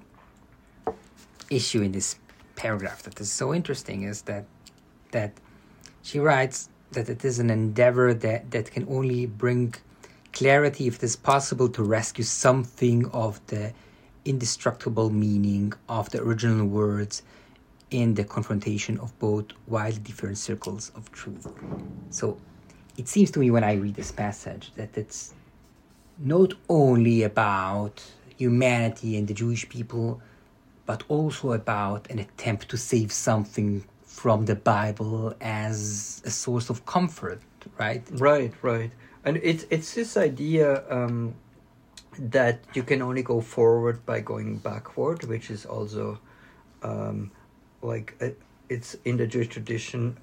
[1.49, 2.17] issue in this
[2.55, 4.45] paragraph that is so interesting is that
[5.11, 5.31] that
[6.03, 9.73] she writes that it is an endeavor that, that can only bring
[10.33, 13.73] clarity if it is possible to rescue something of the
[14.25, 17.23] indestructible meaning of the original words
[17.89, 21.47] in the confrontation of both wildly different circles of truth.
[22.09, 22.37] So
[22.97, 25.33] it seems to me when I read this passage that it's
[26.17, 28.03] not only about
[28.37, 30.21] humanity and the Jewish people,
[30.85, 36.85] but also about an attempt to save something from the Bible as a source of
[36.85, 37.41] comfort,
[37.77, 38.03] right?
[38.13, 38.91] right right
[39.23, 41.35] and it's it's this idea um,
[42.17, 46.19] that you can only go forward by going backward which is also
[46.83, 47.31] um,
[47.81, 48.29] like uh,
[48.69, 50.17] it's in the Jewish tradition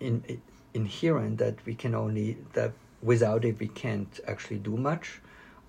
[0.00, 0.42] in, in
[0.72, 5.20] inherent that we can only that without it we can't actually do much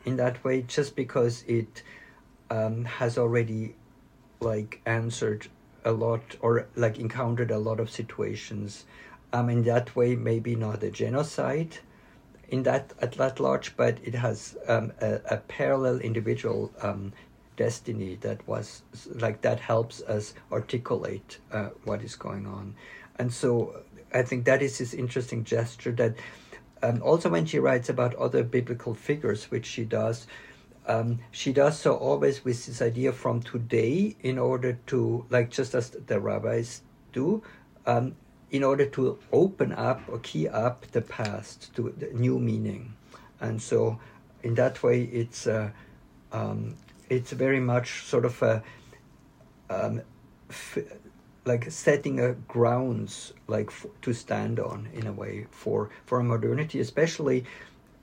[0.06, 1.82] in that way just because it
[2.50, 3.76] um, has already
[4.42, 5.48] like answered
[5.86, 8.86] a lot or like encountered a lot of situations.
[9.34, 11.78] Um in that way maybe not a genocide
[12.52, 17.12] in that at that large but it has um, a, a parallel individual um,
[17.58, 18.84] destiny that was
[19.16, 22.76] like that helps us articulate uh, what is going on.
[23.18, 23.84] And so
[24.14, 26.16] i think that is this interesting gesture that
[26.84, 30.28] um, also when she writes about other biblical figures which she does
[30.88, 35.76] um, she does so always with this idea from today in order to like just
[35.76, 36.82] as the rabbis
[37.14, 37.42] do
[37.86, 38.16] um,
[38.52, 42.94] in order to open up or key up the past to the new meaning
[43.40, 44.00] and so
[44.44, 45.70] in that way it's uh,
[46.32, 46.76] um,
[47.10, 48.64] it's very much sort of a
[49.70, 50.02] um,
[50.50, 50.78] f-
[51.46, 56.80] like setting a grounds like f- to stand on in a way for for modernity
[56.80, 57.46] especially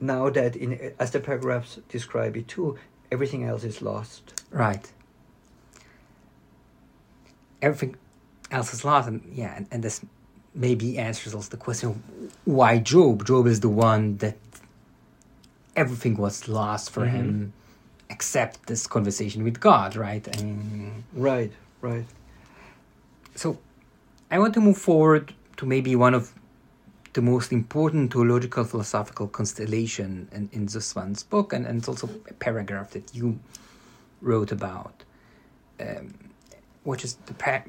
[0.00, 2.76] now that in as the paragraphs describe it too
[3.12, 4.90] everything else is lost Right.
[7.60, 7.96] Everything
[8.50, 10.00] else is lost, and yeah, and, and this
[10.54, 12.02] maybe answers also the question
[12.44, 13.24] why Job?
[13.26, 14.36] Job is the one that
[15.76, 17.52] everything was lost for him
[18.10, 20.26] except this conversation with God, right?
[20.38, 22.06] I mean, right right
[23.34, 23.58] so
[24.30, 26.34] I want to move forward to maybe one of
[27.12, 32.34] the most important theological philosophical constellation in, in Susman's book, and, and it's also a
[32.34, 33.38] paragraph that you
[34.20, 35.04] wrote about,
[35.80, 36.14] um,
[36.84, 37.62] which is the, pa-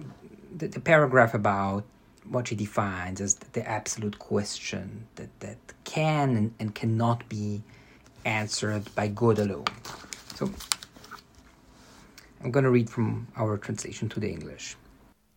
[0.56, 1.84] the, the paragraph about
[2.30, 7.62] what she defines as the, absolute question that, that can and, and cannot be
[8.26, 9.66] answered by God alone.
[10.36, 10.52] So
[12.44, 14.76] I'm going to read from our translation to the English.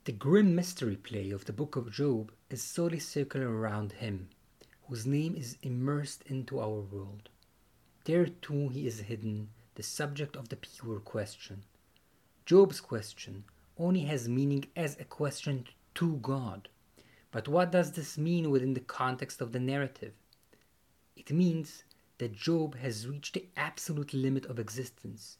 [0.05, 4.28] The grim mystery play of the book of Job is solely circular around him,
[4.88, 7.28] whose name is immersed into our world.
[8.05, 11.64] There too he is hidden, the subject of the pure question.
[12.44, 13.44] Job's question
[13.78, 16.68] only has meaning as a question to God.
[17.32, 20.12] But what does this mean within the context of the narrative?
[21.16, 21.82] It means
[22.18, 25.38] that Job has reached the absolute limit of existence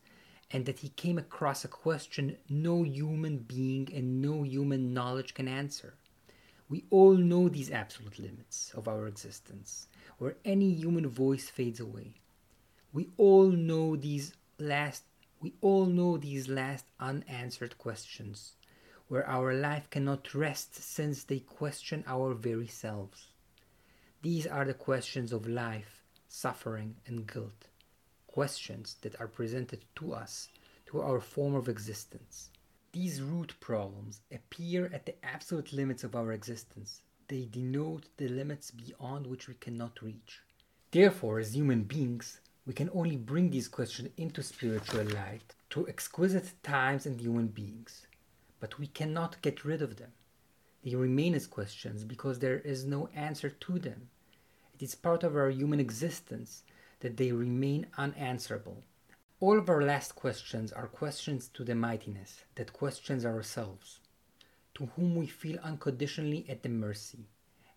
[0.51, 5.49] and that he came across a question no human being and no human knowledge can
[5.49, 5.95] answer.
[6.69, 12.15] We all know these absolute limits of our existence, where any human voice fades away.
[12.93, 15.05] We all know these last
[15.41, 18.55] we all know these last unanswered questions,
[19.13, 23.27] where our life cannot rest since they question our very selves.
[24.23, 27.69] These are the questions of life, suffering, and guilt.
[28.27, 30.49] questions that are presented to us
[30.87, 32.49] through our form of existence.
[32.93, 37.03] These root problems appear at the absolute limits of our existence.
[37.29, 40.41] They denote the limits beyond which we cannot reach.
[40.91, 46.51] Therefore, as human beings, we can only bring these questions into spiritual light through exquisite
[46.63, 48.07] times and human beings,
[48.63, 50.13] but we cannot get rid of them.
[50.85, 54.09] They remain as questions because there is no answer to them.
[54.73, 56.63] It is part of our human existence
[57.01, 58.85] that they remain unanswerable.
[59.41, 63.99] All of our last questions are questions to the mightiness that questions ourselves,
[64.77, 67.27] to whom we feel unconditionally at the mercy.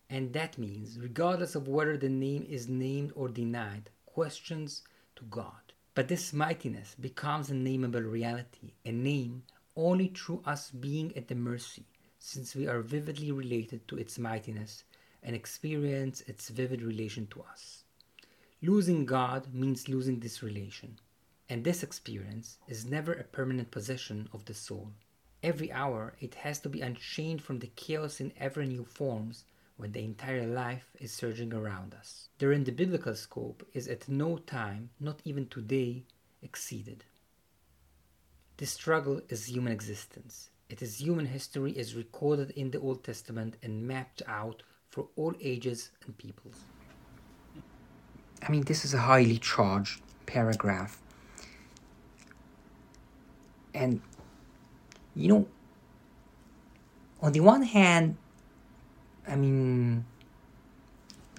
[0.08, 4.84] And that means, regardless of whether the name is named or denied, questions
[5.16, 5.74] to God.
[5.96, 9.42] But this mightiness becomes a nameable reality, a name
[9.76, 11.86] only through us being at the mercy,
[12.20, 14.84] since we are vividly related to its mightiness
[15.22, 17.84] and experience its vivid relation to us.
[18.62, 21.00] Losing God means losing this relation,
[21.50, 24.92] and this experience is never a permanent possession of the soul.
[25.44, 29.44] Every hour it has to be unchained from the chaos in ever new forms
[29.78, 32.30] when the entire life is surging around us.
[32.40, 36.06] Therein the biblical scope is at no time, not even today,
[36.42, 37.04] exceeded.
[38.58, 40.50] This struggle is human existence.
[40.70, 45.34] It is human history as recorded in the Old Testament and mapped out for all
[45.42, 46.62] ages and peoples.
[48.42, 51.02] I mean, this is a highly charged paragraph.
[53.74, 54.02] And,
[55.16, 55.48] you know,
[57.22, 58.16] on the one hand,
[59.28, 60.06] I mean,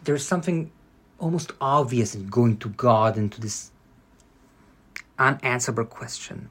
[0.05, 0.71] there's something
[1.19, 3.71] almost obvious in going to God and to this
[5.19, 6.51] unanswerable question.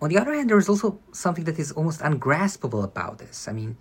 [0.00, 3.48] On the other hand, there is also something that is almost ungraspable about this.
[3.48, 3.76] I mean,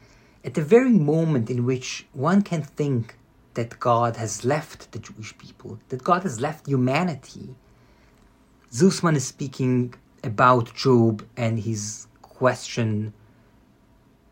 [0.45, 3.17] at the very moment in which one can think
[3.55, 7.55] that God has left the Jewish people, that God has left humanity,
[8.71, 13.13] Susman is speaking about Job and his question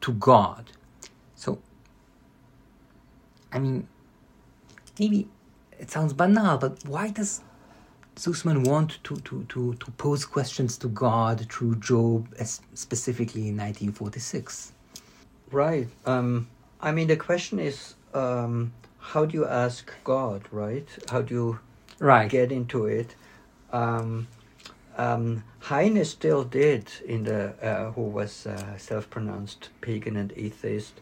[0.02, 0.72] to God.
[1.36, 1.60] So,
[3.52, 3.88] I mean,
[5.00, 5.28] maybe
[5.80, 7.41] it sounds banal, but why does
[8.22, 12.28] Susman want to, to, to, to pose questions to God through Job,
[12.76, 14.74] specifically in 1946?
[15.52, 15.88] Right.
[16.06, 16.48] Um,
[16.80, 20.88] I mean, the question is um, how do you ask God, right?
[21.10, 21.60] How do you
[21.98, 22.30] right.
[22.30, 23.16] get into it?
[23.74, 24.28] Um,
[24.98, 31.02] um, Heine still did in the uh, who was uh, self-pronounced pagan and atheist,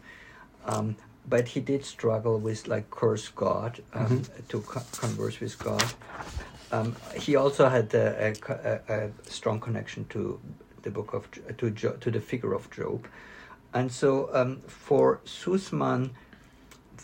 [0.65, 0.95] um,
[1.27, 4.47] but he did struggle with like curse God um, mm-hmm.
[4.47, 5.83] to co- converse with God.
[6.71, 10.39] Um, he also had a, a, a, strong connection to
[10.83, 11.27] the book of
[11.57, 13.07] to jo- to the figure of Job,
[13.73, 16.11] and so um, for Susman,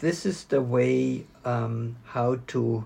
[0.01, 2.85] this is the way um, how to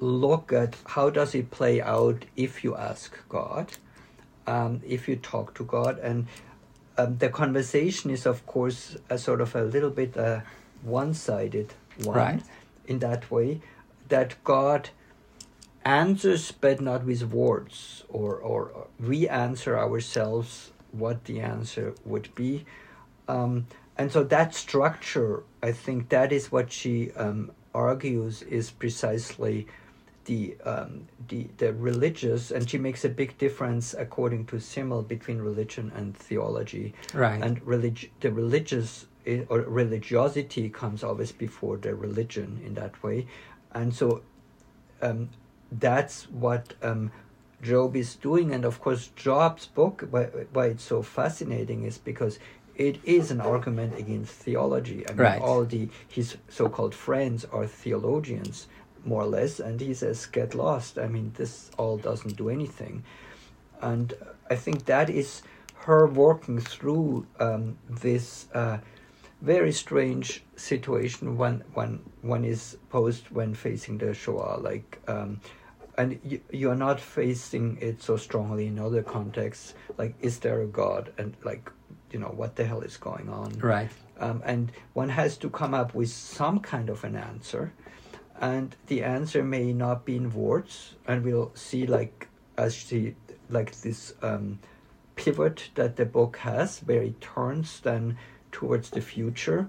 [0.00, 3.72] look at how does it play out if you ask God,
[4.48, 6.26] um, if you talk to God, and
[6.98, 10.40] um, the conversation is of course a sort of a little bit a uh,
[10.82, 12.42] one-sided one right.
[12.86, 13.60] in that way
[14.08, 14.90] that God
[15.84, 22.64] answers but not with words or or we answer ourselves what the answer would be
[23.28, 23.66] um,
[23.96, 29.66] and so that structure I think that is what she um, argues is precisely
[30.24, 35.38] the um, the the religious, and she makes a big difference according to Simmel between
[35.38, 36.94] religion and theology.
[37.12, 37.42] Right.
[37.42, 43.26] And relig- the religious eh, or religiosity comes always before the religion in that way,
[43.72, 44.22] and so
[45.00, 45.30] um,
[45.78, 47.10] that's what um,
[47.62, 48.52] Job is doing.
[48.52, 52.38] And of course, Job's book, why, why it's so fascinating, is because
[52.76, 55.06] it is an argument against theology.
[55.08, 55.40] I mean, right.
[55.40, 58.66] all the his so-called friends are theologians,
[59.04, 63.04] more or less, and he says, "Get lost." I mean, this all doesn't do anything,
[63.80, 64.14] and
[64.50, 65.42] I think that is
[65.86, 68.78] her working through um, this uh,
[69.42, 74.98] very strange situation when when one is posed when facing the Shoah, like.
[75.06, 75.40] Um,
[75.98, 80.62] and you, you are not facing it so strongly in other contexts like is there
[80.62, 81.12] a god?
[81.18, 81.70] And like
[82.10, 83.52] you know what the hell is going on?
[83.58, 83.90] Right.
[84.18, 87.72] Um, and one has to come up with some kind of an answer.
[88.40, 90.94] And the answer may not be in words.
[91.06, 93.14] And we'll see like as she
[93.48, 94.58] like this um,
[95.16, 98.18] pivot that the book has where it turns then
[98.50, 99.68] towards the future.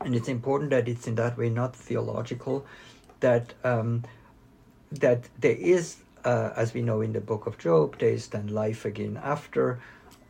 [0.00, 2.66] And it's important that it's in that way not theological
[3.20, 4.02] that um,
[5.00, 8.46] that there is uh, as we know in the book of job there is then
[8.48, 9.80] life again after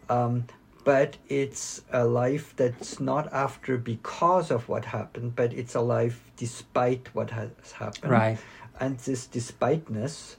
[0.08, 0.44] um,
[0.84, 6.30] but it's a life that's not after because of what happened, but it's a life
[6.36, 8.12] despite what has happened.
[8.12, 8.38] Right.
[8.80, 10.36] and this despiteness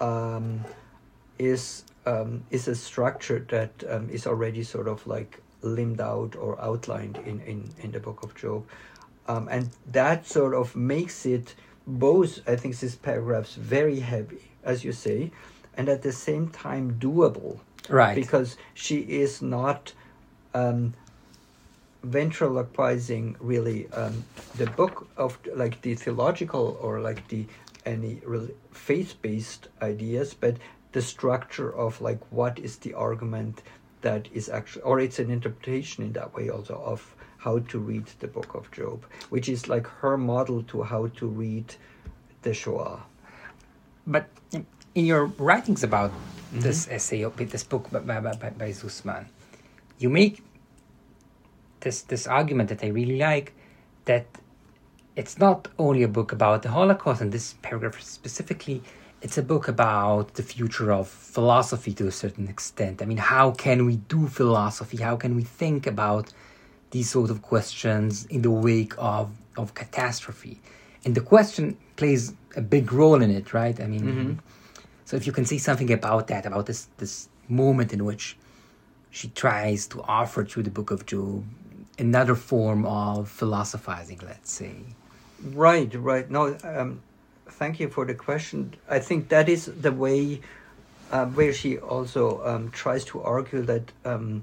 [0.00, 0.64] um,
[1.38, 6.60] is um, is a structure that um, is already sort of like limbed out or
[6.60, 8.64] outlined in, in, in the book of Job.
[9.26, 11.56] Um, and that sort of makes it
[11.86, 15.30] both, I think, these paragraphs very heavy, as you say,
[15.76, 17.60] and at the same time doable.
[17.88, 18.14] Right.
[18.14, 19.92] Because she is not
[20.54, 20.94] um,
[22.02, 24.24] ventriloquizing really um,
[24.56, 27.46] the book of like the theological or like the
[27.84, 30.56] any really faith-based ideas, but
[30.92, 33.62] the structure of like what is the argument
[34.00, 37.14] that is actually, or it's an interpretation in that way also of
[37.46, 38.98] how to read the book of Job,
[39.30, 41.68] which is like her model to how to read
[42.42, 42.98] the Shoah.
[44.04, 44.26] But
[44.96, 46.60] in your writings about mm-hmm.
[46.66, 47.22] this essay,
[47.54, 49.26] this book by, by, by, by Susman,
[49.98, 50.42] you make
[51.80, 53.54] this this argument that I really like
[54.06, 54.26] that
[55.14, 58.82] it's not only a book about the Holocaust, and this paragraph specifically,
[59.22, 63.02] it's a book about the future of philosophy to a certain extent.
[63.02, 64.98] I mean, how can we do philosophy?
[65.08, 66.32] How can we think about
[66.90, 70.60] these sort of questions in the wake of, of catastrophe?
[71.04, 73.78] And the question plays a big role in it, right?
[73.80, 74.32] I mean, mm-hmm.
[75.04, 78.36] so if you can say something about that, about this this moment in which
[79.10, 81.44] she tries to offer through the book of Job
[81.98, 84.74] another form of philosophizing, let's say.
[85.42, 86.30] Right, right.
[86.30, 87.00] No, um,
[87.48, 88.74] thank you for the question.
[88.88, 90.40] I think that is the way
[91.10, 94.42] uh, where she also um, tries to argue that, um,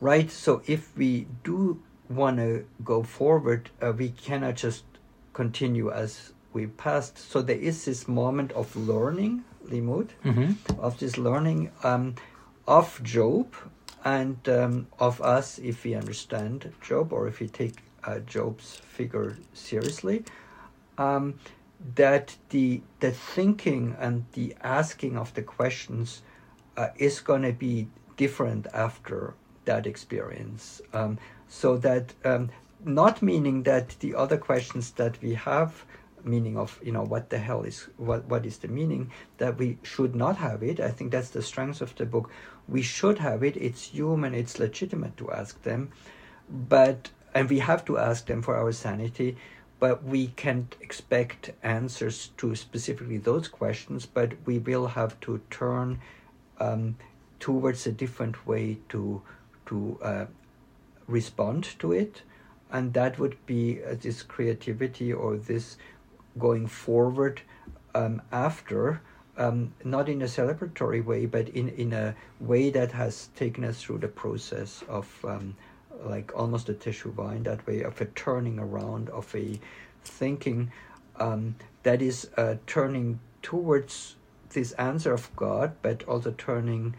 [0.00, 4.84] right, so if we do want to go forward, uh, we cannot just
[5.32, 7.18] continue as we passed.
[7.18, 10.80] So there is this moment of learning, limud, mm-hmm.
[10.80, 12.16] of this learning um,
[12.66, 13.54] of Job
[14.04, 19.36] and um, of us if we understand Job or if we take uh, Job's figure
[19.52, 20.24] seriously,
[20.98, 21.34] um,
[21.94, 26.22] that the the thinking and the asking of the questions
[26.76, 29.34] uh, is going to be different after
[29.70, 30.82] that experience.
[30.92, 31.18] Um,
[31.48, 32.50] so that um,
[32.84, 35.84] not meaning that the other questions that we have
[36.22, 39.78] meaning of you know what the hell is what what is the meaning that we
[39.82, 40.78] should not have it.
[40.80, 42.30] I think that's the strength of the book.
[42.68, 43.56] We should have it.
[43.56, 44.34] It's human.
[44.34, 45.90] It's legitimate to ask them.
[46.74, 49.36] But and we have to ask them for our sanity.
[49.78, 54.04] But we can't expect answers to specifically those questions.
[54.04, 56.00] But we will have to turn
[56.58, 56.96] um,
[57.38, 59.22] towards a different way to
[59.70, 60.26] to uh,
[61.06, 62.22] respond to it
[62.70, 65.76] and that would be uh, this creativity or this
[66.38, 67.40] going forward
[67.94, 69.00] um, after
[69.36, 73.82] um, not in a celebratory way but in, in a way that has taken us
[73.82, 75.56] through the process of um,
[76.04, 79.58] like almost a tissue in that way of a turning around of a
[80.04, 80.70] thinking
[81.16, 84.16] um, that is uh, turning towards
[84.50, 86.94] this answer of God, but also turning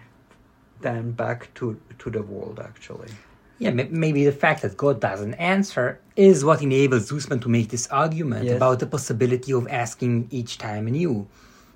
[0.81, 3.11] then back to to the world actually.
[3.59, 7.85] Yeah, maybe the fact that God doesn't answer is what enables Susman to make this
[7.89, 8.55] argument yes.
[8.55, 11.27] about the possibility of asking each time anew.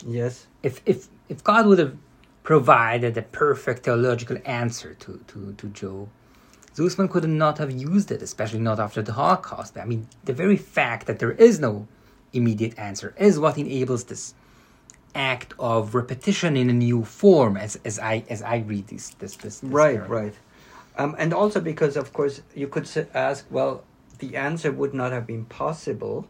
[0.03, 0.47] Yes.
[0.63, 1.95] If if if God would have
[2.41, 6.09] provided a perfect theological answer to to to Job,
[7.09, 9.77] could not have used it, especially not after the Holocaust.
[9.77, 11.87] I mean, the very fact that there is no
[12.33, 14.33] immediate answer is what enables this
[15.15, 19.35] act of repetition in a new form, as, as I as I read this this
[19.37, 19.59] this.
[19.59, 20.07] this right, era.
[20.07, 20.33] right,
[20.97, 23.83] um, and also because of course you could ask, well,
[24.19, 26.27] the answer would not have been possible,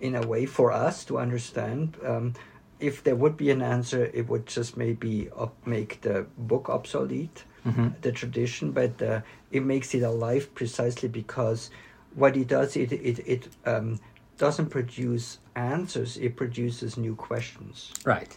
[0.00, 1.96] in a way, for us to understand.
[2.04, 2.34] Um,
[2.80, 7.44] if there would be an answer, it would just maybe up, make the book obsolete
[7.66, 7.88] mm-hmm.
[8.02, 9.20] the tradition, but uh,
[9.50, 11.70] it makes it alive precisely because
[12.14, 14.00] what it does, it it it um,
[14.38, 17.92] doesn't produce answers; it produces new questions.
[18.04, 18.36] Right.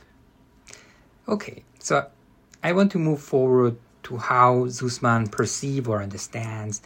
[1.27, 2.07] Okay, so
[2.63, 6.81] I want to move forward to how Susman perceives or understands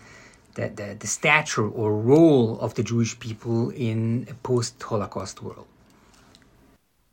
[0.56, 5.68] the, the, the stature or role of the Jewish people in a post Holocaust world.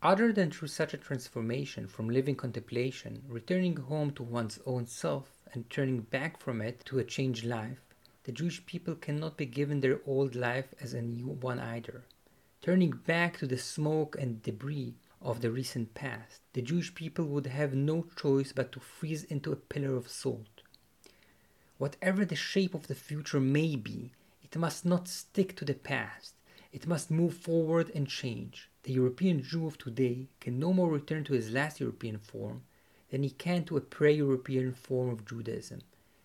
[0.01, 5.37] Other than through such a transformation from living contemplation, returning home to one's own self,
[5.53, 7.81] and turning back from it to a changed life,
[8.23, 12.03] the Jewish people cannot be given their old life as a new one either.
[12.61, 17.47] Turning back to the smoke and debris of the recent past, the Jewish people would
[17.47, 20.61] have no choice but to freeze into a pillar of salt.
[21.77, 24.11] Whatever the shape of the future may be,
[24.43, 26.33] it must not stick to the past.
[26.73, 28.69] It must move forward and change.
[28.83, 32.63] The European Jew of today can no more return to his last European form
[33.09, 35.81] than he can to a pre European form of Judaism,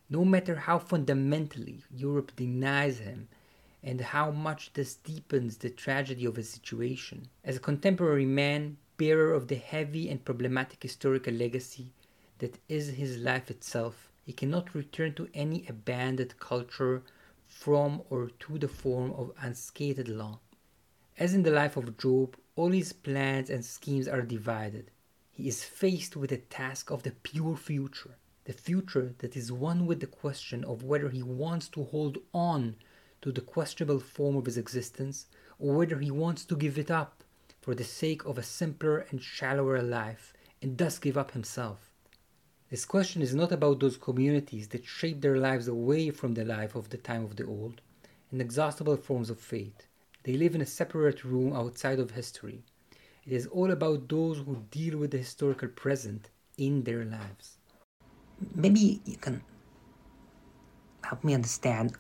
[0.09, 3.29] no matter how fundamentally Europe denies him
[3.83, 7.29] and how much this deepens the tragedy of his situation.
[7.45, 11.93] As a contemporary man, bearer of the heavy and problematic historical legacy
[12.39, 17.03] that is his life itself, he cannot return to any abandoned culture
[17.47, 20.39] from or to the form of unscathed law.
[21.19, 24.91] As in the life of Job, all his plans and schemes are divided.
[25.31, 29.87] He is faced with the task of the pure future, the future that is one
[29.87, 32.77] with the question of whether he wants to hold on
[33.23, 35.27] to the questionable form of his existence
[35.59, 37.25] or whether he wants to give it up
[37.63, 41.91] for the sake of a simpler and shallower life and thus give up himself.
[42.69, 46.75] This question is not about those communities that shape their lives away from the life
[46.75, 47.81] of the time of the old,
[48.31, 49.87] inexhaustible forms of fate.
[50.25, 52.65] They live in a separate room outside of history.
[53.25, 57.59] It is all about those who deal with the historical present in their lives.
[58.55, 59.43] Maybe you can
[61.03, 61.97] help me understand.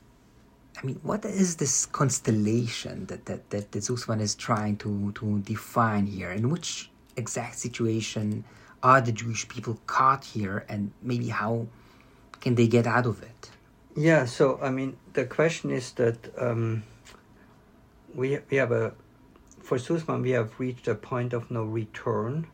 [0.76, 6.06] I mean, what is this constellation that that that, Susman is trying to to define
[6.06, 6.30] here?
[6.30, 8.44] In which exact situation
[8.82, 11.66] are the Jewish people caught here, and maybe how
[12.40, 13.50] can they get out of it?
[13.96, 14.24] Yeah.
[14.24, 16.18] So I mean, the question is that.
[16.38, 16.82] Um,
[18.14, 18.94] we we have a
[19.62, 22.46] for Susman we have reached a point of no return.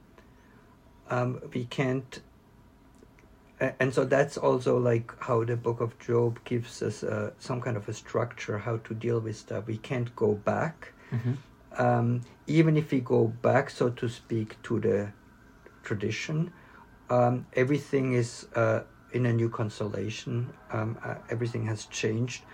[1.09, 2.20] Um, we can't,
[3.78, 7.76] and so that's also like how the Book of Job gives us uh, some kind
[7.76, 9.66] of a structure how to deal with that.
[9.66, 11.34] We can't go back, mm-hmm.
[11.82, 15.12] um, even if we go back, so to speak, to the
[15.82, 16.52] tradition.
[17.11, 18.80] Um, everything is uh,
[19.12, 20.52] in a new constellation.
[20.72, 22.44] Um, uh, everything has changed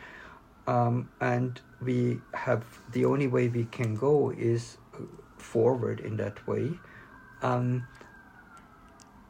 [0.66, 4.78] um, and we have the only way we can go is
[5.38, 6.70] forward in that way
[7.42, 7.86] um,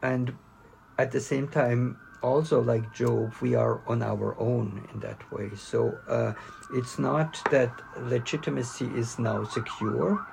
[0.03, 0.35] and
[0.99, 5.51] at the same time also like job we are on our own in that way.
[5.57, 6.33] So uh,
[6.75, 7.71] it's not that
[8.01, 10.27] legitimacy is now secure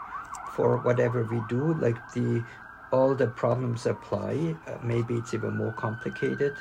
[0.54, 2.44] for whatever we do like the
[2.92, 4.56] all the problems apply.
[4.68, 6.54] Uh, maybe it's even more complicated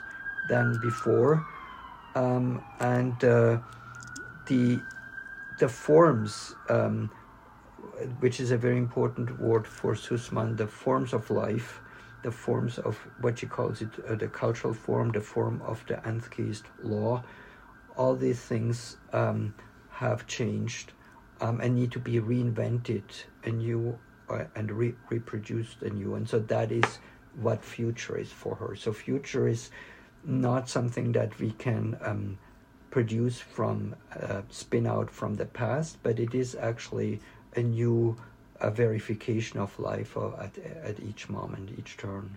[0.49, 1.47] than before.
[2.15, 3.59] Um, and uh,
[4.47, 4.81] the
[5.59, 7.11] the forms, um,
[8.21, 11.81] which is a very important word for Susman, the forms of life,
[12.23, 16.05] the forms of what she calls it, uh, the cultural form, the form of the
[16.07, 17.23] Anarchist law,
[17.97, 19.55] all these things um,
[19.91, 20.93] have changed
[21.41, 23.03] um, and need to be reinvented
[23.45, 23.99] anew
[24.29, 26.15] uh, and re- reproduced anew.
[26.15, 26.99] And so that is
[27.41, 28.77] what future is for her.
[28.77, 29.71] So future is
[30.25, 32.39] not something that we can um,
[32.91, 37.21] produce from uh, spin out from the past, but it is actually
[37.57, 38.17] a new
[38.63, 42.37] a verification of life at, at each moment, each turn.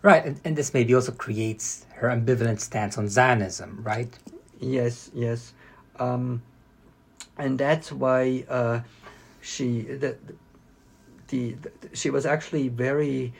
[0.00, 4.16] Right, and, and this maybe also creates her ambivalent stance on Zionism, right?
[4.60, 5.52] Yes, yes.
[5.98, 6.42] Um,
[7.36, 8.80] and that's why uh,
[9.40, 10.16] she the,
[11.28, 13.32] the, the, she was actually very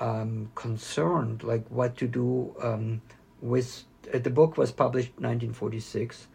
[0.00, 3.00] um, concerned, like what to do um,
[3.40, 6.28] with uh, the book was published 1946,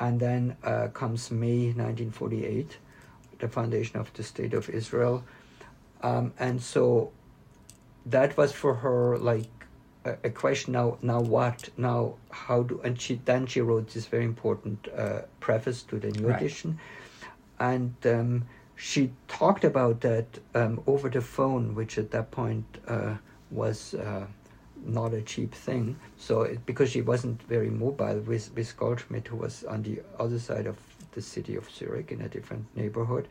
[0.00, 2.78] and then uh, comes May 1948,
[3.42, 5.22] the foundation of the State of Israel,
[6.02, 7.12] um, and so
[8.06, 9.50] that was for her like
[10.04, 10.72] a, a, question.
[10.72, 11.68] Now, now what?
[11.76, 12.80] Now how do?
[12.82, 16.40] And she then she wrote this very important uh, preface to the new right.
[16.40, 16.78] edition,
[17.60, 17.94] and.
[18.06, 20.26] Um, she talked about that
[20.56, 23.14] um, over the phone, which at that point uh,
[23.50, 24.26] was uh,
[24.84, 25.96] not a cheap thing.
[26.16, 30.38] So it, because she wasn't very mobile with with Goldschmidt, who was on the other
[30.38, 30.76] side of
[31.12, 33.28] the city of Zurich in a different neighborhood,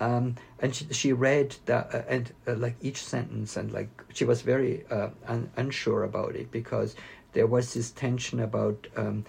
[0.00, 4.24] um, and she, she read that uh, and uh, like each sentence and like she
[4.24, 6.96] was very uh, un- unsure about it because
[7.32, 9.24] there was this tension about um,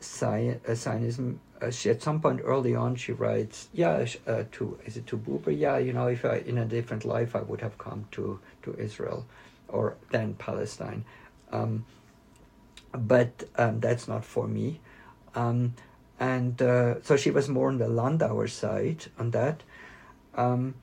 [0.00, 1.40] uh, Zionism.
[1.62, 5.16] Uh, she at some point early on she writes, yeah, uh, to is it to
[5.16, 5.56] Buber?
[5.56, 8.74] Yeah, you know, if I in a different life I would have come to to
[8.76, 9.24] Israel
[9.68, 11.04] or then Palestine.
[11.52, 11.84] Um,
[12.92, 14.80] but um, that's not for me.
[16.20, 19.62] Um, and uh, so she was more on the Landauer side on that.
[20.34, 20.74] Um,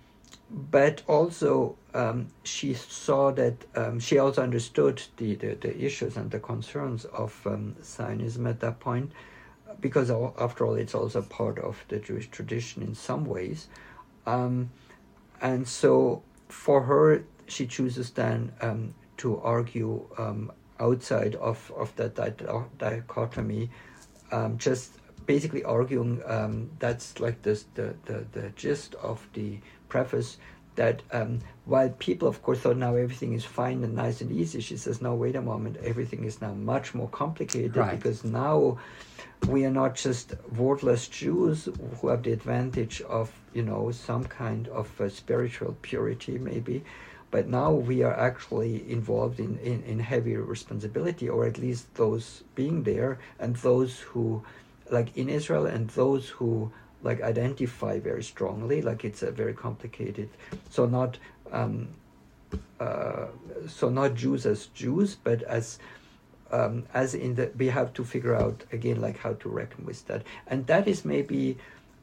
[0.50, 6.30] but also, um, she saw that um, she also understood the, the, the, issues and
[6.30, 7.48] the concerns of
[7.84, 9.12] Zionism at that point,
[9.80, 13.68] because after all, it's also part of the Jewish tradition in some ways.
[14.26, 14.70] and
[15.66, 22.78] so, for her, she chooses then um, to argue um, outside of, of that, that
[22.78, 23.70] dichotomy,
[24.32, 24.92] um, just
[25.26, 29.60] basically arguing um, that's like this, the, the, the gist of the
[29.90, 30.38] preface
[30.76, 34.60] that um, while people, of course, thought now everything is fine and nice and easy,
[34.60, 37.96] she says, no, wait a moment, everything is now much more complicated Right.
[37.98, 38.78] because now
[39.48, 41.70] we are not just wordless Jews
[42.02, 46.84] who have the advantage of, you know, some kind of uh, spiritual purity, maybe,
[47.32, 52.44] but now we are actually involved in, in, in heavy responsibility, or at least those
[52.54, 54.44] being there and those who,
[54.90, 56.72] like in Israel, and those who
[57.04, 60.30] like identify very strongly, like it's a very complicated.
[60.70, 61.18] So not
[61.52, 61.90] um,
[62.80, 63.28] uh,
[63.68, 65.80] so not Jews as Jews, but as
[66.52, 70.06] um, as in the we have to figure out again like how to reckon with
[70.08, 71.58] that, and that is maybe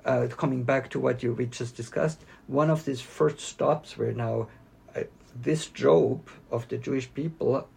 [0.05, 2.21] uh, coming back to what you we just discussed.
[2.47, 4.49] One of these first stops where now
[4.97, 5.03] uh,
[5.35, 7.69] this Job of the Jewish people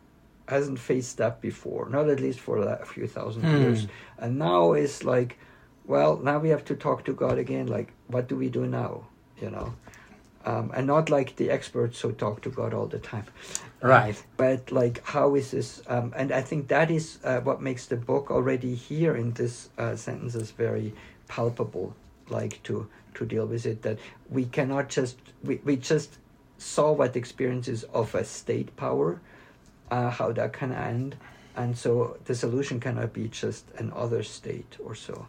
[0.48, 3.62] hasn't faced that before, not at least for a few thousand Hmm.
[3.62, 3.88] years,
[4.18, 5.38] and now is like,
[5.86, 7.68] well, now we have to talk to God again.
[7.68, 9.08] Like, what do we do now?
[9.41, 9.74] You know.
[10.46, 13.26] Um, and not like the experts who talk to God all the time,
[13.82, 14.16] Right.
[14.38, 17.96] but like how is this um, and i think that is uh, what makes the
[17.96, 20.93] book already here in this uh, sentences very
[21.28, 21.96] palpable
[22.30, 23.98] like to to deal with it that
[24.30, 26.18] we cannot just we, we just
[26.58, 29.20] saw what the experience is of a state power
[29.91, 31.15] uh, how that can end
[31.55, 35.27] and so the solution cannot be just another state or so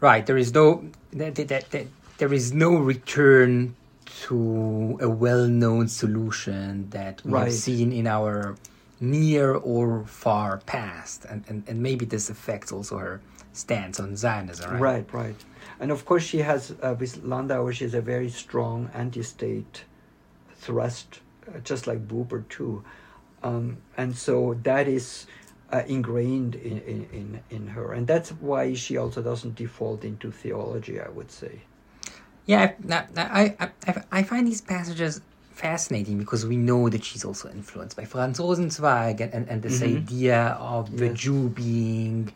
[0.00, 0.24] Right.
[0.24, 1.86] There is no there, there, there,
[2.18, 3.76] there is no return
[4.22, 7.52] to a well-known solution that we have Right.
[7.52, 8.56] seen in our
[8.98, 13.20] near or far past, and, and, and maybe this affects also her
[13.52, 14.72] stance on Zionism.
[14.72, 14.80] Right.
[14.80, 15.36] Right, right.
[15.78, 19.84] And of course, she has, uh, with Landauer, she has a very strong anti state
[20.56, 22.84] thrust, uh, just like Buber, too.
[23.42, 25.26] Um, and so that is
[25.72, 27.92] uh, ingrained in, in, in, in her.
[27.92, 31.60] And that's why she also doesn't default into theology, I would say.
[32.46, 32.72] Yeah,
[33.16, 35.20] I, I, I, I, find these passages
[35.52, 39.80] fascinating because we know that she's also influenced by Franz Rosenzweig and, and, and this
[39.80, 40.02] Mhm.
[40.02, 41.18] idea of the Yes.
[41.18, 42.32] Jew being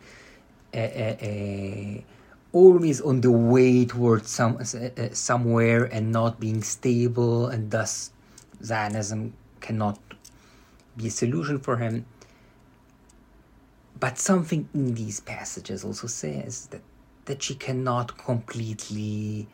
[0.73, 2.01] uh, uh, uh,
[2.53, 4.59] always on the way towards some
[5.13, 8.11] somewhere and not being stable, and thus
[8.63, 9.99] Zionism cannot
[10.97, 12.05] be a solution for him.
[13.99, 16.81] But something in these passages also says that
[17.25, 19.47] that she cannot completely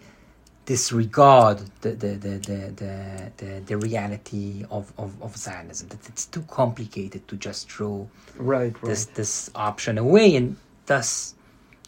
[0.66, 5.88] disregard the the the the the, the, reality of, of, of Zionism.
[5.90, 8.84] That it's too complicated to just throw Right, right.
[8.84, 11.36] this this option away, and thus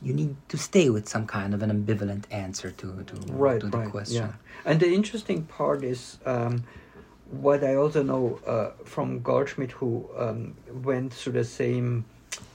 [0.02, 3.68] you need to stay with some kind of an ambivalent answer to to, right, to
[3.68, 4.24] the right, question.
[4.24, 4.34] Yeah.
[4.66, 6.64] And the interesting part is um,
[7.42, 12.06] what I also know uh, from Goldschmidt, who um, went through the same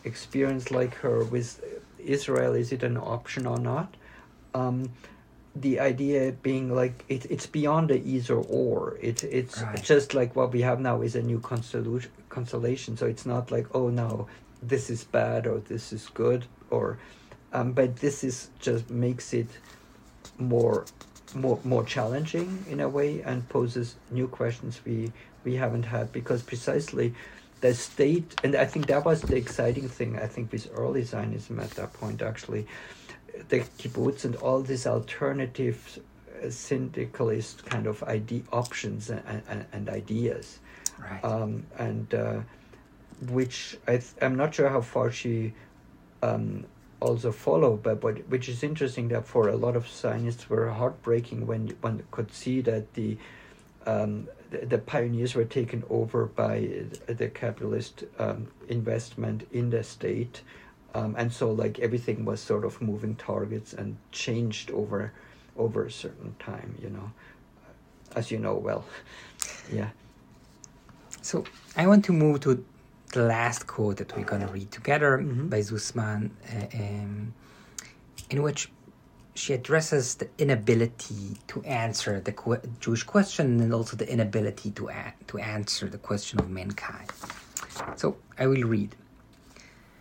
[0.05, 1.63] experience like her with
[1.99, 2.55] Israel.
[2.55, 3.97] Is it an option or not?
[4.55, 4.91] Um,
[5.57, 8.97] the idea being like it, it's beyond the either or.
[9.01, 9.83] It, it's Right.
[9.83, 12.11] just like what we have now is a new constellation.
[12.29, 12.97] Constellation.
[12.97, 14.29] So it's not like oh no,
[14.63, 16.99] this is bad or this is good or,
[17.53, 19.49] um, but this is just makes it
[20.39, 20.85] more
[21.35, 25.13] more more challenging in a way and poses new questions we
[25.45, 27.15] we haven't had because precisely
[27.61, 31.59] the state and I think that was the exciting thing I think with early Zionism
[31.61, 32.67] at that point actually
[33.49, 35.99] the kibbutz and all these alternative
[36.45, 40.59] uh, syndicalist kind of idea options and, and, and ideas
[40.99, 41.25] Right.
[41.25, 42.41] um, and uh,
[43.31, 45.53] which I th- I'm not sure how far she
[46.23, 46.65] um,
[47.01, 51.47] also followed, but, but which is interesting that for a lot of scientists were heartbreaking
[51.47, 53.17] when one could see that the
[53.87, 56.69] um, the, the pioneers were taken over by
[57.07, 60.43] the capitalist um, investment in the state,
[60.95, 65.13] um, and so like everything was sort of moving targets and changed over
[65.57, 67.11] over a certain time, you know,
[68.15, 68.85] as you know well,
[69.73, 69.91] yeah.
[71.23, 71.45] So
[71.77, 72.65] I want to move to
[73.13, 75.49] the last quote that we're going to read together Mhm.
[75.51, 77.35] by Susman, uh, um,
[78.31, 78.71] in which
[79.35, 84.89] she addresses the inability to answer the que- Jewish question and also the inability to
[84.89, 87.11] a- to answer the question of mankind.
[87.97, 88.97] So I will read.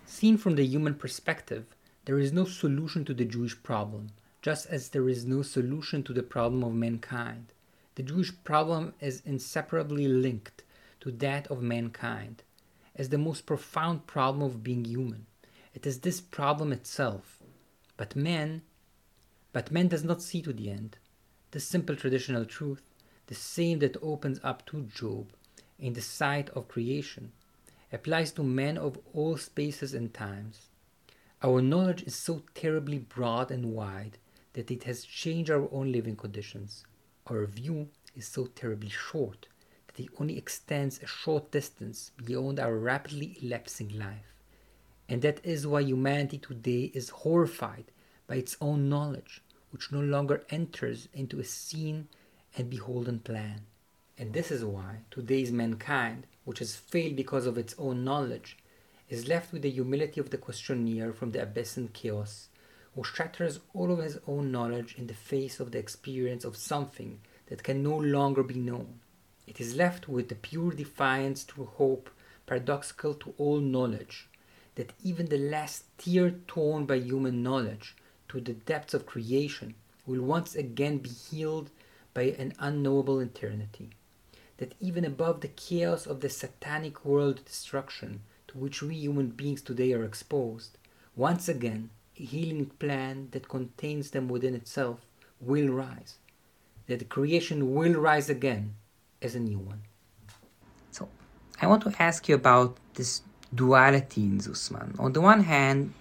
[0.06, 1.66] Seen from the human perspective,
[2.06, 4.10] there is no solution to the Jewish problem,
[4.42, 7.54] just as there is no solution to the problem of mankind.
[7.96, 10.64] The Jewish problem is inseparably linked
[11.02, 12.44] to that of mankind
[12.98, 15.28] as the most profound problem of being human.
[15.74, 17.40] It is this problem itself.
[17.96, 18.64] But man,
[19.54, 20.98] but man does not see to the end.
[21.52, 22.82] The simple traditional truth,
[23.28, 25.32] the same that opens up to Job
[25.80, 27.32] in the sight of creation,
[27.92, 30.70] applies to men of all spaces and times.
[31.44, 34.18] Our knowledge is so terribly broad and wide
[34.54, 36.84] that it has changed our own living conditions.
[37.28, 39.48] Our view is so terribly short
[40.00, 44.34] it only extends a short distance beyond our rapidly elapsing life.
[45.10, 47.86] And that is why humanity today is horrified
[48.28, 49.42] by its own knowledge,
[49.72, 52.08] which no longer enters into a seen
[52.58, 53.62] and beholden plan.
[54.18, 58.58] And this is why today's mankind, which has failed because of its own knowledge,
[59.10, 62.50] is left with the humility of the questionnaire from the abyss and chaos,
[62.96, 67.20] who shatters all of his own knowledge in the face of the experience of something
[67.46, 69.00] that can no longer be known.
[69.48, 72.10] It is left with the pure defiance through hope,
[72.46, 74.28] paradoxical to all knowledge,
[74.76, 77.96] that even the last tear torn by human knowledge
[78.28, 79.76] to the depths of creation
[80.06, 81.70] will once again be healed
[82.14, 83.92] by an unknowable eternity.
[84.58, 89.62] That even above the chaos of the satanic world destruction to which we human beings
[89.62, 90.78] today are exposed,
[91.16, 91.90] once again
[92.20, 95.06] a healing plan that contains them within itself
[95.40, 96.18] will rise.
[96.88, 98.76] That the creation will rise again
[99.22, 99.82] as a new one.
[100.92, 101.10] So,
[101.62, 103.22] I want to ask you about this
[103.54, 105.00] duality in Susman.
[105.00, 105.94] On the one hand,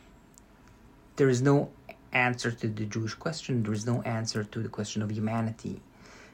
[1.16, 1.70] there is no
[2.12, 5.80] answer to the Jewish question, there is no answer to the question of humanity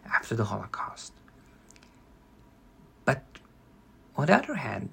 [0.06, 1.12] after the Holocaust.
[3.04, 3.22] But
[4.16, 4.90] on the other hand,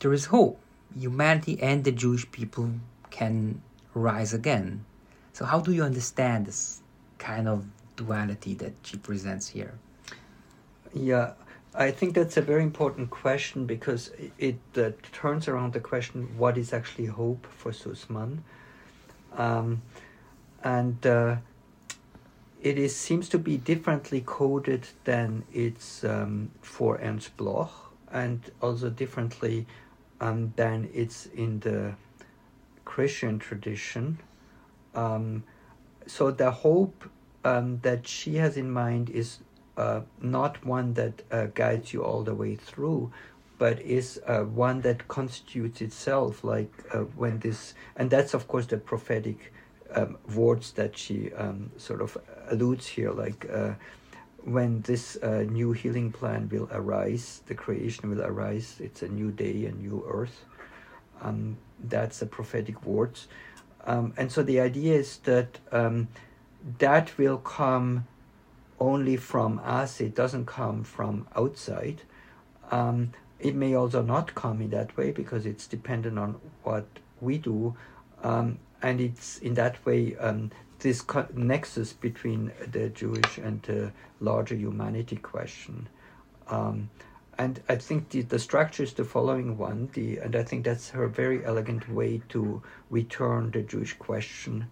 [0.00, 0.60] there is hope.
[0.98, 2.70] Humanity and the Jewish people
[3.10, 3.60] can
[3.94, 4.84] rise again.
[5.32, 6.82] So, how do you understand this
[7.18, 7.66] kind of
[7.96, 9.78] duality that she presents here?
[10.94, 11.32] Yeah,
[11.74, 16.56] I think that's a very important question because it, uh, turns around the question what
[16.56, 18.38] is actually hope for Susman?
[19.36, 19.82] Um,
[20.64, 21.36] and uh,
[22.62, 28.90] it is seems to be differently coded than it's um, for Ernst Bloch, and also
[28.90, 29.66] differently
[30.20, 31.94] um, than it's in the
[32.84, 34.18] Christian tradition.
[34.94, 35.44] Um,
[36.06, 37.08] so the hope
[37.44, 39.38] um, that she has in mind is
[39.78, 43.12] uh, not one that uh, guides you all the way through,
[43.58, 48.66] but is uh, one that constitutes itself, like uh, when this, and that's of course
[48.66, 49.52] the prophetic
[49.94, 52.18] um, words that she um, sort of
[52.50, 53.74] alludes here, like uh,
[54.44, 59.30] when this uh, new healing plan will arise, the creation will arise, it's a new
[59.30, 60.44] day, a new earth.
[61.22, 63.28] Um, that's the prophetic words.
[63.84, 66.08] Um, and so the idea is that um,
[66.78, 68.06] that will come
[68.80, 72.02] only from us, it doesn't come from outside.
[72.70, 76.86] Um, it may also not come in that way because it's dependent on what
[77.20, 77.76] we do.
[78.22, 80.50] Um, and it's in that way um,
[80.80, 85.88] this co- nexus between the Jewish and the larger humanity question.
[86.48, 86.90] Um,
[87.36, 90.90] and I think the, the structure is the following one, the, and I think that's
[90.90, 94.66] her very elegant way to return the Jewish question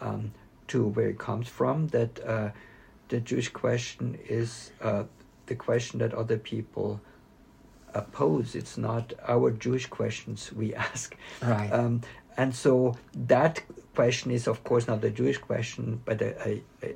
[0.00, 0.32] um,
[0.68, 1.88] to where it comes from.
[1.88, 2.50] That uh,
[3.14, 5.04] the Jewish question is uh,
[5.46, 7.00] the question that other people
[8.10, 8.56] pose.
[8.56, 11.16] It's not our Jewish questions we ask.
[11.40, 11.72] Right.
[11.72, 12.00] Um,
[12.36, 13.62] and so that
[13.94, 16.94] question is, of course, not the Jewish question, but a, a, a,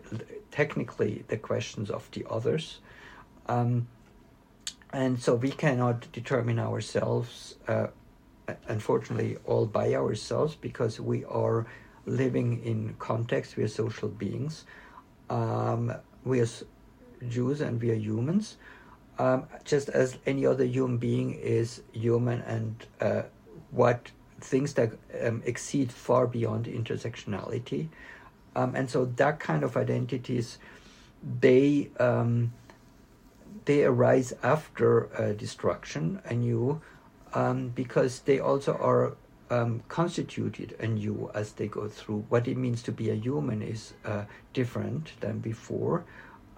[0.51, 2.81] technically the questions of the others.
[3.47, 3.87] Um,
[4.93, 7.87] and so we cannot determine ourselves, uh,
[8.67, 11.67] unfortunately, all by ourselves because we are
[12.07, 14.65] living in context, we are social beings.
[15.31, 15.95] Um,
[16.29, 16.49] we are
[17.29, 18.57] Jews and we are humans.
[19.19, 23.23] Um, just as any other human being is human and uh,
[23.73, 27.89] what things that um, exceed far beyond intersectionality.
[28.55, 30.59] Um, and so that kind of identities,
[31.41, 32.53] they um,
[33.65, 36.81] they arise after uh, destruction anew,
[37.35, 39.17] um, because they also are
[39.51, 42.25] um, constituted anew as they go through.
[42.29, 46.05] What it means to be a human is uh, different than before.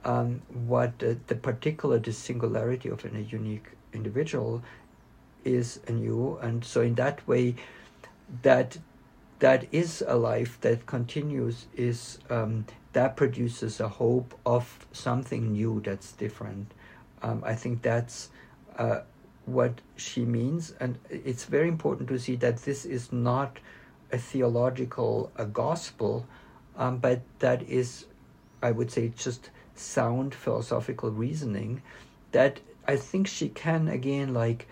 [0.04, 4.62] Um, what uh, the particular, the singularity of a unique individual
[5.44, 7.54] is anew, and so in that way,
[8.42, 8.78] that
[9.40, 15.80] that is a life that continues is um, that produces a hope of something new
[15.84, 16.72] that's different.
[17.22, 18.30] Um, I think that's
[18.76, 19.00] uh,
[19.52, 23.58] what she means, and it's very important to see that this is not
[24.12, 26.26] a theological a gospel,
[26.76, 28.06] um, but that is,
[28.62, 31.82] I would say, just sound philosophical reasoning
[32.32, 34.66] that I think she can again like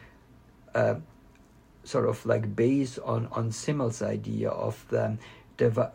[0.75, 0.97] uh,
[1.85, 5.17] sort of like base on on Simmel's idea of the,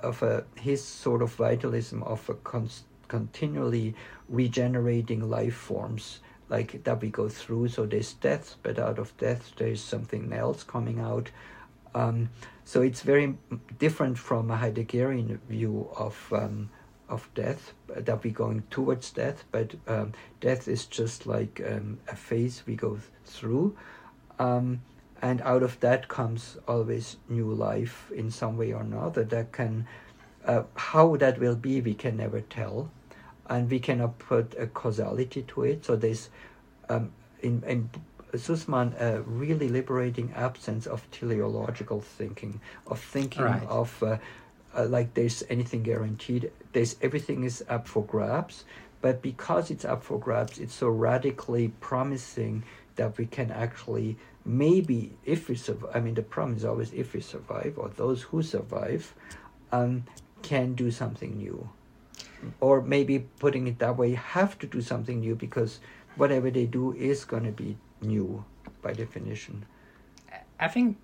[0.01, 2.69] of a, his sort of vitalism of a con-
[3.07, 3.95] continually
[4.27, 6.19] regenerating life forms
[6.49, 7.69] like that we go through.
[7.69, 11.31] So there's death, but out of death there's something else coming out.
[11.95, 12.29] Um,
[12.65, 13.37] so it's very
[13.79, 16.69] different from a Heideggerian view of um,
[17.09, 22.15] of death, that we're going towards death, but um, death is just like um, a
[22.15, 23.75] phase we go through.
[24.39, 24.81] Um,
[25.21, 29.87] and out of that comes always new life in some way or another that can,
[30.45, 32.89] uh, how that will be, we can never tell.
[33.49, 35.85] And we cannot put a causality to it.
[35.85, 36.29] So there's,
[36.89, 37.89] um, in, in
[38.33, 43.67] Susman, a really liberating absence of teleological thinking, of thinking right.
[43.67, 44.17] of uh,
[44.75, 46.51] uh, like there's anything guaranteed.
[46.71, 48.65] There's everything is up for grabs,
[49.01, 52.63] but because it's up for grabs, it's so radically promising
[52.95, 55.95] that we can actually maybe if we survive.
[55.95, 59.13] I mean, the problem is always if we survive or those who survive
[59.71, 60.03] um,
[60.41, 61.69] can do something new,
[62.59, 65.79] or maybe putting it that way, have to do something new because
[66.15, 68.43] whatever they do is going to be new
[68.81, 69.65] by definition.
[70.59, 70.97] I think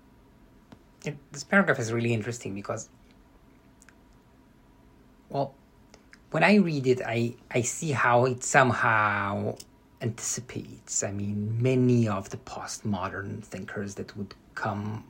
[1.06, 2.90] it, this paragraph is really interesting because
[5.30, 5.54] well,
[6.32, 9.56] when I read it, I, I see how it somehow
[10.02, 15.04] anticipates, I mean, many of the postmodern thinkers that would come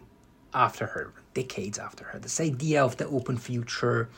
[0.54, 2.20] after her, decades after her.
[2.20, 4.10] This idea of the open future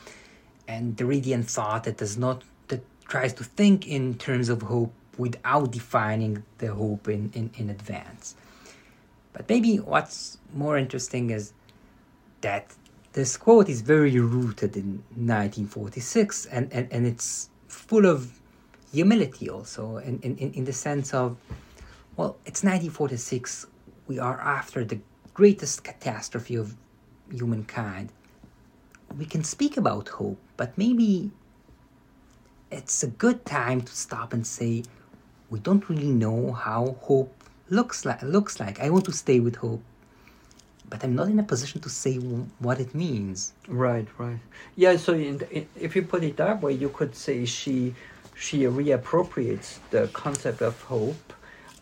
[0.68, 4.92] and the radiant thought that does not, that tries to think in terms of hope
[5.18, 8.34] without defining the hope in, in, in advance.
[9.32, 11.52] But maybe what's more interesting is
[12.40, 12.74] that
[13.12, 18.40] this quote is very rooted in 1946 and, and, and it's full of
[18.92, 21.36] humility also in, in, in the sense of
[22.16, 23.66] well it's 1946
[24.06, 24.98] we are after the
[25.32, 26.76] greatest catastrophe of
[27.30, 28.12] humankind
[29.18, 31.30] we can speak about hope but maybe
[32.70, 34.82] it's a good time to stop and say
[35.50, 37.32] we don't really know how hope
[37.68, 39.82] looks like looks like i want to stay with hope
[40.92, 42.16] but I'm not in a position to say
[42.58, 43.54] what it means.
[43.66, 44.38] Right, right.
[44.76, 44.98] Yeah.
[44.98, 47.94] So in, in, if you put it that way, you could say she
[48.34, 51.32] she reappropriates the concept of hope,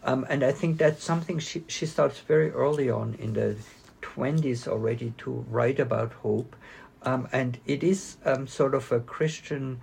[0.04, 3.56] um, and I think that's something she she starts very early on in the
[4.00, 6.54] twenties already to write about hope,
[7.02, 9.80] um, and it is um, sort of a Christian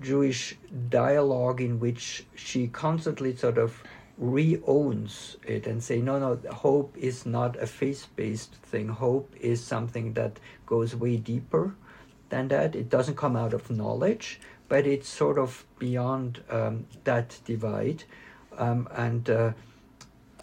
[0.00, 0.56] Jewish
[0.88, 3.82] dialogue in which she constantly sort of
[4.18, 8.88] re-owns it and say no no hope is not a faith-based thing.
[8.88, 11.74] Hope is something that goes way deeper
[12.28, 12.74] than that.
[12.76, 14.40] It doesn't come out of knowledge
[14.72, 18.04] but it's sort of beyond um, that divide.
[18.56, 19.52] Um, and uh,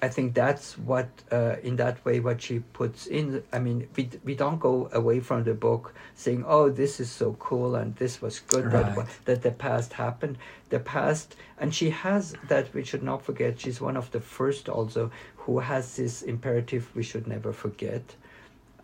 [0.01, 3.43] I think that's what, uh, in that way, what she puts in.
[3.51, 7.33] I mean, we, we don't go away from the book saying, oh, this is so
[7.33, 8.95] cool and this was good right.
[8.95, 10.37] that, that the past happened.
[10.69, 14.69] The past, and she has that, we should not forget, she's one of the first
[14.69, 18.15] also who has this imperative we should never forget.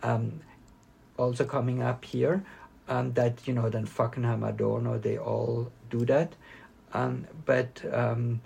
[0.02, 0.40] Um,
[1.16, 2.44] also coming up here,
[2.88, 6.34] um, that, you know, then Fackenheim, Adorno, they all do that.
[6.92, 8.40] Um, but um,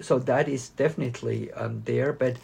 [0.00, 2.36] so that is definitely um, there, but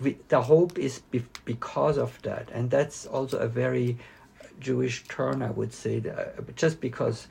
[0.00, 3.98] we, the hope is be, because of that, and that's also a very
[4.60, 7.28] Jewish turn, I would say, uh, just because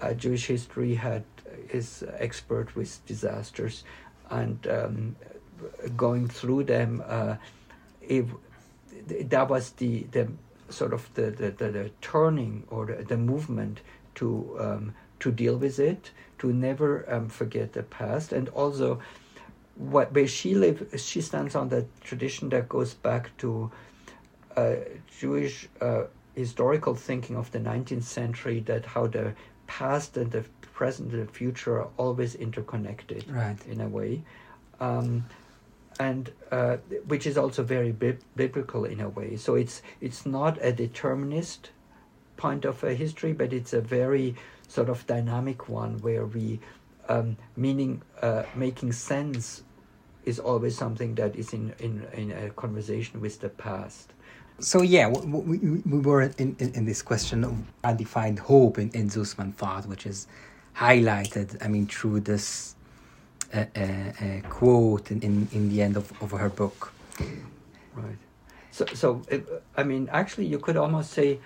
[0.00, 1.24] uh, Jewish history had
[1.70, 3.84] is expert with disasters,
[4.30, 5.16] and um,
[5.96, 7.36] going through them, uh,
[9.08, 10.28] that was the the
[10.68, 13.80] sort of the the, the, the turning or the, the movement
[14.16, 19.00] to um, to deal with it to never um, forget the past, and also
[19.76, 23.70] what where she lives, she stands on the tradition that goes back to
[24.56, 24.76] uh,
[25.18, 29.34] Jewish uh, historical thinking of the 19th century that how the
[29.66, 33.56] past and the present and the future are always interconnected right.
[33.66, 34.22] in a way.
[34.80, 35.24] Um,
[35.98, 36.76] and uh,
[37.06, 39.36] which is also very bi- biblical in a way.
[39.36, 41.70] So it's it's not a determinist
[42.36, 44.34] point of a history, but it's a very
[44.76, 46.60] sort of dynamic one where we,
[47.08, 49.62] um, meaning uh, making sense,
[50.30, 54.12] is always something that is in, in, in a conversation with the past.
[54.58, 57.54] So yeah, we, we, we were in, in, in, this question of
[57.84, 60.26] undefined hope in, in Susman thought, which is
[60.76, 62.74] highlighted, I mean, through this
[63.54, 66.92] uh, uh, uh, quote in, in, in the end of, of her book.
[67.94, 68.18] Right.
[68.72, 69.22] So, so
[69.76, 71.38] I mean, actually, you could almost say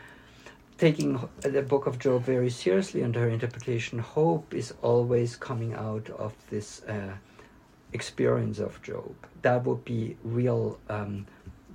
[0.81, 6.09] taking the book of Job very seriously and her interpretation, hope is always coming out
[6.18, 7.12] of this uh,
[7.93, 9.14] experience of Job.
[9.43, 10.81] That would be real.
[10.89, 11.26] Um,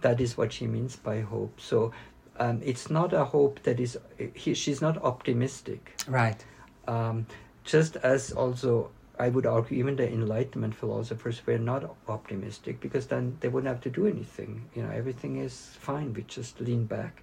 [0.02, 1.54] that is what she means by hope.
[1.62, 1.92] So
[2.40, 3.96] um, it's not a hope that is.
[4.34, 5.94] He, she's not optimistic.
[6.08, 6.44] Right.
[6.88, 7.28] Um,
[7.64, 8.90] just as also
[9.20, 13.82] I would argue even the Enlightenment philosophers were not optimistic because then they wouldn't have
[13.82, 14.68] to do anything.
[14.76, 16.12] You know, everything is fine.
[16.14, 17.22] We just lean back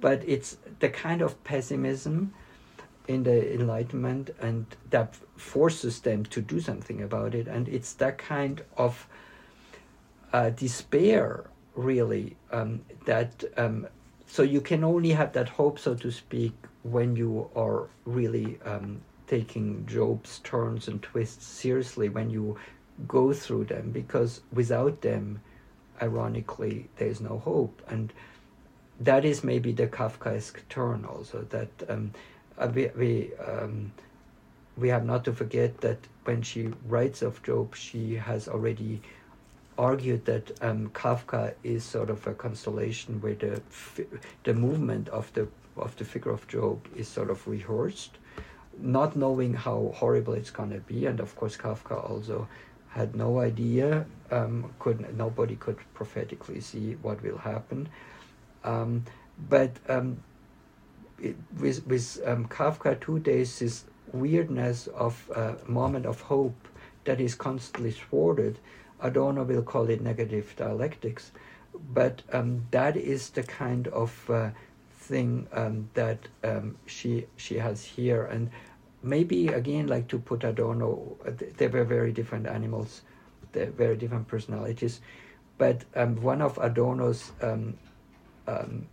[0.00, 2.32] but it's the kind of pessimism
[3.06, 7.48] in the Enlightenment, and that forces them to do something about it.
[7.48, 9.06] And it's that kind of
[10.32, 11.44] uh, despair,
[11.74, 13.86] really, um, that um,
[14.26, 19.00] so you can only have that hope, so to speak, when you are really um,
[19.26, 22.58] taking Job's turns and twists seriously, when you
[23.06, 25.40] go through them, because without them,
[26.02, 27.80] ironically, there's no hope.
[27.88, 28.12] And
[29.00, 32.12] that is maybe the Kafkaesque turn also that um,
[32.58, 33.92] uh, we we, um,
[34.76, 39.00] we have not to forget that when she writes of Job, she has already
[39.76, 43.62] argued that um, Kafka is sort of a constellation where the
[44.44, 45.46] the movement of the
[45.76, 48.18] of the figure of Job is sort of rehearsed,
[48.80, 52.48] not knowing how horrible it's going to be, and of course Kafka also
[52.88, 54.06] had no idea.
[54.32, 57.88] Um, could nobody could prophetically see what will happen,
[58.64, 59.04] um,
[59.48, 60.22] but um,
[61.20, 66.68] it, with with um, Kafka too, there's this weirdness of a moment of hope
[67.04, 68.58] that is constantly thwarted.
[69.00, 71.30] Adorno will call it negative dialectics,
[71.94, 74.50] but um, that is the kind of uh,
[74.92, 78.50] thing um, that um, she she has here, and
[79.02, 83.02] maybe again, like to put Adorno, uh, they were very different animals,
[83.52, 85.00] they're very different personalities,
[85.58, 85.84] but
[86.20, 87.32] one of Adorno's
[88.48, 88.86] um,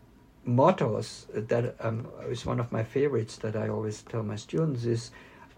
[0.46, 5.12] mottos that um, is one of my favorites that I always tell my students is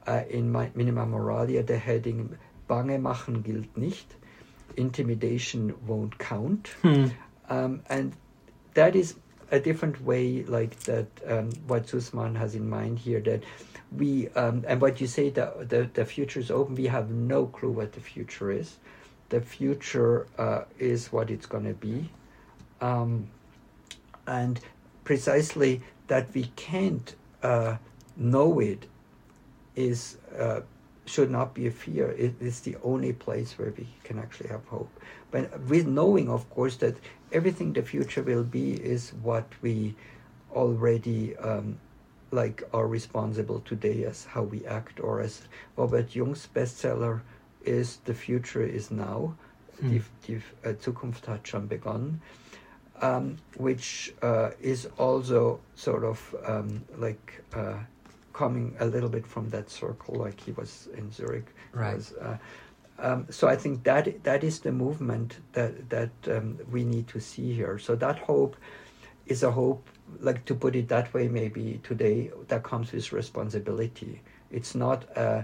[0.07, 2.37] uh, in my Minima Moralia the heading
[2.67, 4.15] Bange machen gilt nicht,
[4.75, 7.07] intimidation won't count, Hmm.
[7.49, 8.13] um, and
[8.73, 9.15] that is
[9.51, 13.43] a different way like that um, what Susman has in mind here that
[13.97, 16.75] we um, and what you say that the, the future is open.
[16.75, 18.75] We have no clue what the future is.
[19.29, 22.09] The future uh, is what it's going to be.
[22.81, 23.29] Um,
[24.27, 24.59] and
[25.03, 27.77] precisely that we can't uh,
[28.15, 28.85] know it
[29.75, 30.61] is uh,
[31.05, 32.11] should not be a fear.
[32.11, 34.91] It is the only place where we can actually have hope.
[35.31, 36.97] But with knowing, of course, that
[37.31, 39.95] everything the future will be is what we
[40.53, 41.79] already um,
[42.31, 45.41] like are responsible today as how we act, or as
[45.77, 47.21] Robert Jungk's bestseller
[47.63, 49.35] is "The Future Is Now."
[49.79, 49.89] Hmm.
[49.89, 52.21] Die, die äh, Zukunft hat schon begonnen
[53.01, 57.75] um, which uh, is also sort of um, like uh,
[58.33, 61.47] coming a little bit from that circle, like he was in Zurich.
[61.73, 61.95] Right.
[61.95, 62.37] Was, uh,
[62.99, 67.19] um, so I think that that is the movement that that um, we need to
[67.19, 67.77] see here.
[67.77, 68.55] So that hope
[69.27, 69.87] is a hope,
[70.19, 74.21] like to put it that way, maybe today that comes with responsibility.
[74.51, 75.05] It's not.
[75.15, 75.43] Uh,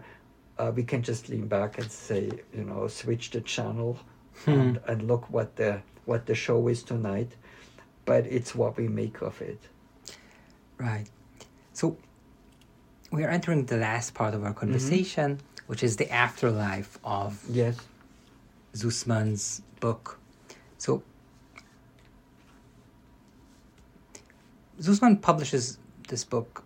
[0.57, 3.97] uh, we can just lean back and say, you know, switch the channel
[4.45, 7.35] and, and look what the what the show is tonight
[8.05, 9.59] but it's what we make of it.
[10.77, 11.07] Right.
[11.73, 11.97] So
[13.11, 15.65] we are entering the last part of our conversation, mm-hmm.
[15.67, 17.77] which is the afterlife of Yes.
[18.73, 20.19] Susman's book.
[20.77, 21.03] So
[24.79, 25.77] Susman publishes
[26.09, 26.63] this book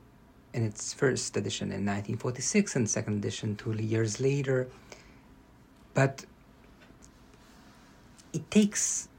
[0.53, 4.67] in its first edition in 1946 and second edition two years later.
[5.93, 6.25] But
[8.33, 9.09] it takes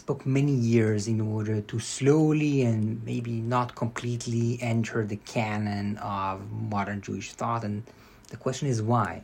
[0.00, 6.50] book many years in order to slowly and maybe not completely enter the canon of
[6.50, 7.64] modern Jewish thought.
[7.64, 7.82] And
[8.28, 9.22] the question is why?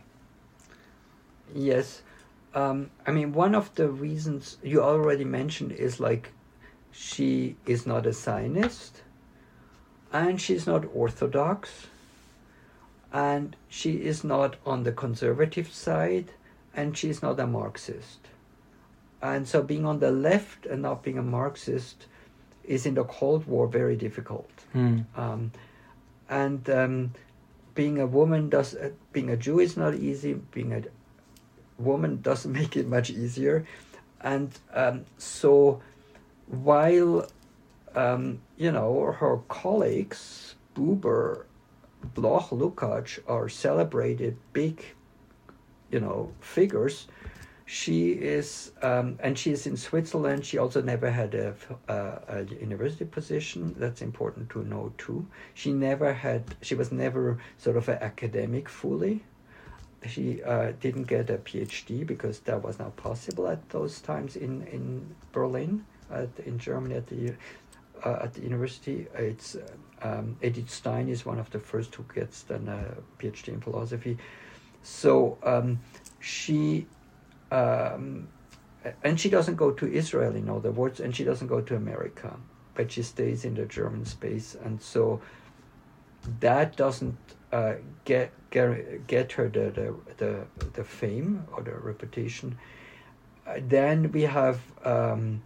[1.54, 2.02] Yes.
[2.54, 6.32] Um, I mean, one of the reasons you already mentioned is like
[6.92, 9.02] she is not a Zionist
[10.12, 11.88] and she's not Orthodox
[13.12, 16.32] and she is not on the conservative side
[16.74, 18.20] and she's not a Marxist.
[19.24, 22.06] And so being on the left and not being a Marxist
[22.62, 24.50] is in the Cold War very difficult.
[24.74, 25.00] Hmm.
[25.16, 25.52] Um,
[26.28, 27.14] and um,
[27.74, 30.34] being a woman does uh, being a Jew is not easy.
[30.34, 30.82] Being a
[31.78, 33.66] woman doesn't make it much easier,
[34.20, 35.80] and um, so
[36.46, 37.26] while
[37.94, 41.44] um, you know her colleagues Buber,
[42.14, 44.84] Bloch, Lukács are celebrated big,
[45.90, 47.06] you know, figures.
[47.66, 50.44] She is, um, and she is in Switzerland.
[50.44, 51.54] She also never had a,
[51.88, 51.94] a,
[52.28, 53.74] a university position.
[53.78, 55.26] That's important to know too.
[55.54, 56.56] She never had.
[56.60, 59.24] She was never sort of an academic fully.
[60.06, 64.66] She uh, didn't get a PhD because that was not possible at those times in
[64.66, 67.32] in Berlin, at, in Germany at the
[68.04, 69.06] uh, at the university.
[69.14, 69.56] It's
[70.02, 74.18] um, Edith Stein is one of the first who gets then a PhD in philosophy.
[74.82, 75.80] So um,
[76.20, 76.86] she
[77.54, 78.28] um,
[79.02, 82.36] and she doesn't go to Israel, in other words, and she doesn't go to America,
[82.74, 84.56] but she stays in the German space.
[84.64, 85.20] And so
[86.40, 87.16] that doesn't
[87.52, 87.74] uh,
[88.04, 92.58] get, get get her the, the the the fame or the reputation.
[93.46, 95.42] Uh, then we have um,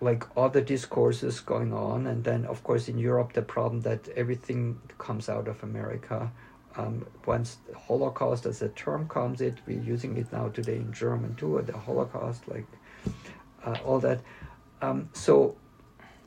[0.00, 4.80] like other discourses going on, and then of course in Europe the problem that everything
[4.98, 6.32] comes out of America.
[6.76, 11.34] Um, once Holocaust as a term comes, it we're using it now today in German
[11.36, 11.62] too.
[11.64, 12.66] The Holocaust, like
[13.64, 14.20] uh, all that.
[14.82, 15.56] Um, so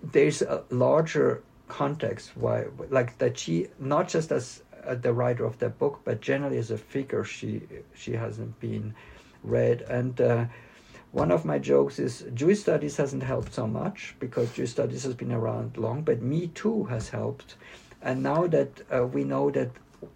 [0.01, 5.59] there's a larger context why, like that she not just as uh, the writer of
[5.59, 7.61] that book, but generally as a figure, she
[7.93, 8.93] she hasn't been
[9.43, 10.19] read and.
[10.19, 10.45] Uh,
[11.11, 15.15] one of my jokes is Jewish studies hasn't helped so much because Jewish studies has
[15.15, 17.55] been around long, but Me Too has helped.
[18.01, 19.71] And now that uh, we know that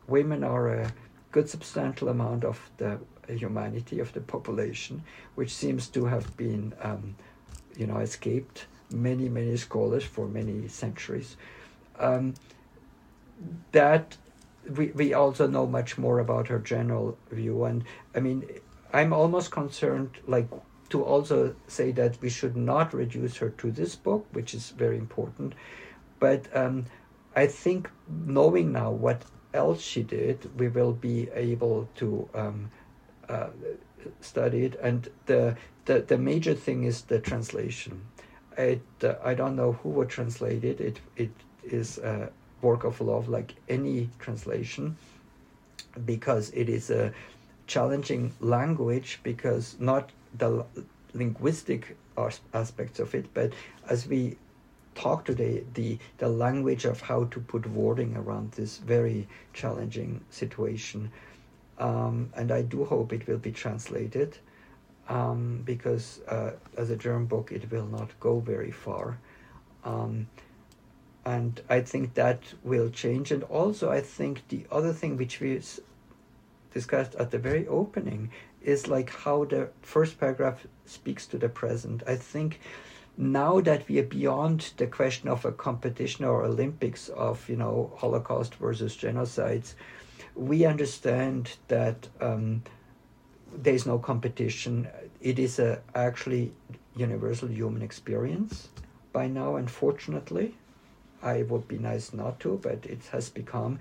[0.07, 0.93] women are a
[1.31, 5.03] good substantial amount of the humanity of the population,
[5.35, 7.15] which seems to have been, um,
[7.75, 11.37] you know, escaped many, many scholars for many centuries.
[11.99, 12.33] Um,
[13.71, 14.17] that
[14.77, 17.65] we, we also know much more about her general view.
[17.65, 17.83] And
[18.15, 18.45] I mean,
[18.93, 20.47] I'm almost concerned, like,
[20.89, 24.97] to also say that we should not reduce her to this book, which is very
[24.97, 25.55] important.
[26.19, 26.85] But um,
[27.35, 29.23] I think knowing now what
[29.53, 32.71] else she did, we will be able to um,
[33.29, 33.47] uh,
[34.21, 34.79] study it.
[34.81, 38.01] And the, the, the major thing is the translation.
[38.57, 40.79] It, uh, I don't know who would translate it.
[40.79, 41.31] It, it
[41.63, 42.29] is a
[42.61, 44.97] work of love like any translation
[46.05, 47.13] because it is a
[47.67, 50.65] challenging language because not the
[51.13, 51.95] linguistic
[52.53, 53.53] aspects of it, but
[53.89, 54.37] as we
[54.95, 61.11] talk today, the, the language of how to put wording around this very challenging situation.
[61.79, 64.37] Um, and I do hope it will be translated
[65.09, 69.17] um, because uh, as a German book, it will not go very far.
[69.83, 70.27] Um,
[71.25, 73.31] and I think that will change.
[73.31, 75.61] And also, I think the other thing which we
[76.73, 78.31] discussed at the very opening
[78.61, 82.03] is like how the first paragraph speaks to the present.
[82.07, 82.59] I think
[83.17, 87.91] now that we are beyond the question of a competition or Olympics of you know
[87.97, 89.73] Holocaust versus genocides,
[90.35, 92.63] we understand that um,
[93.55, 94.87] there is no competition.
[95.21, 96.53] It is a actually
[96.95, 98.69] universal human experience
[99.11, 100.55] by now, unfortunately.
[101.21, 103.79] I would be nice not to, but it has become.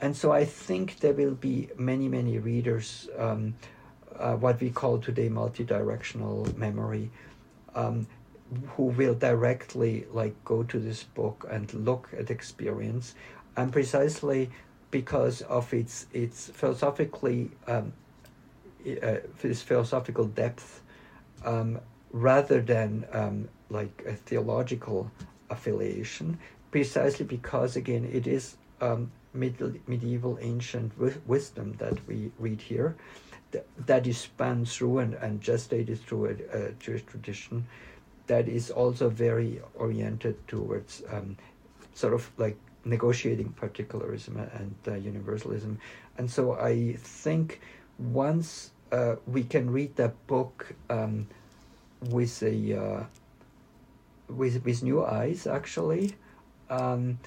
[0.00, 3.54] And so I think there will be many, many readers, um,
[4.18, 7.10] uh, what we call today multi-directional memory,
[7.74, 8.06] um,
[8.76, 13.14] who will directly like go to this book and look at experience,
[13.56, 14.50] and precisely
[14.90, 17.92] because of its its philosophically um,
[18.86, 20.82] uh, its philosophical depth,
[21.44, 21.80] um,
[22.12, 25.10] rather than um, like a theological
[25.50, 26.38] affiliation,
[26.70, 30.92] precisely because again it is um, middle, medieval ancient
[31.26, 32.96] wisdom that we read here
[33.86, 37.66] that, is spanned through and, and gestated through a, a Jewish tradition
[38.26, 41.36] that is also very oriented towards um,
[41.94, 45.78] sort of like negotiating particularism and uh, universalism.
[46.18, 47.60] And so I think
[47.98, 51.26] once uh, we can read that book um,
[52.10, 53.04] with a uh,
[54.28, 56.14] with with new eyes, actually,
[56.70, 57.18] um,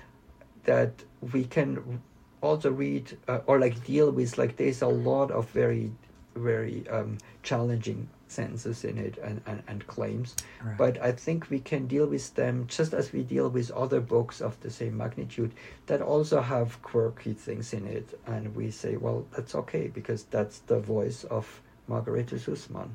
[0.64, 2.02] that we can
[2.42, 5.92] also read uh, or like deal with like there's a lot of very
[6.36, 10.36] very um, challenging sentences in it and, and, and claims.
[10.64, 10.78] Right.
[10.78, 14.42] But I think we can deal with them just as we deal with other books
[14.42, 15.52] of the same magnitude
[15.88, 18.20] that also have quirky things in it.
[18.28, 22.90] And we say, well, that's okay because that's the voice of Margarete Susman.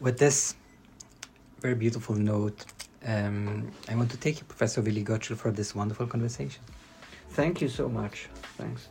[0.00, 0.54] With this
[1.60, 2.64] very beautiful note,
[3.06, 6.62] um, I want to thank you, Professor Willi Goetschel, for this wonderful conversation.
[7.30, 8.28] Thank you so much.
[8.56, 8.88] Thanks.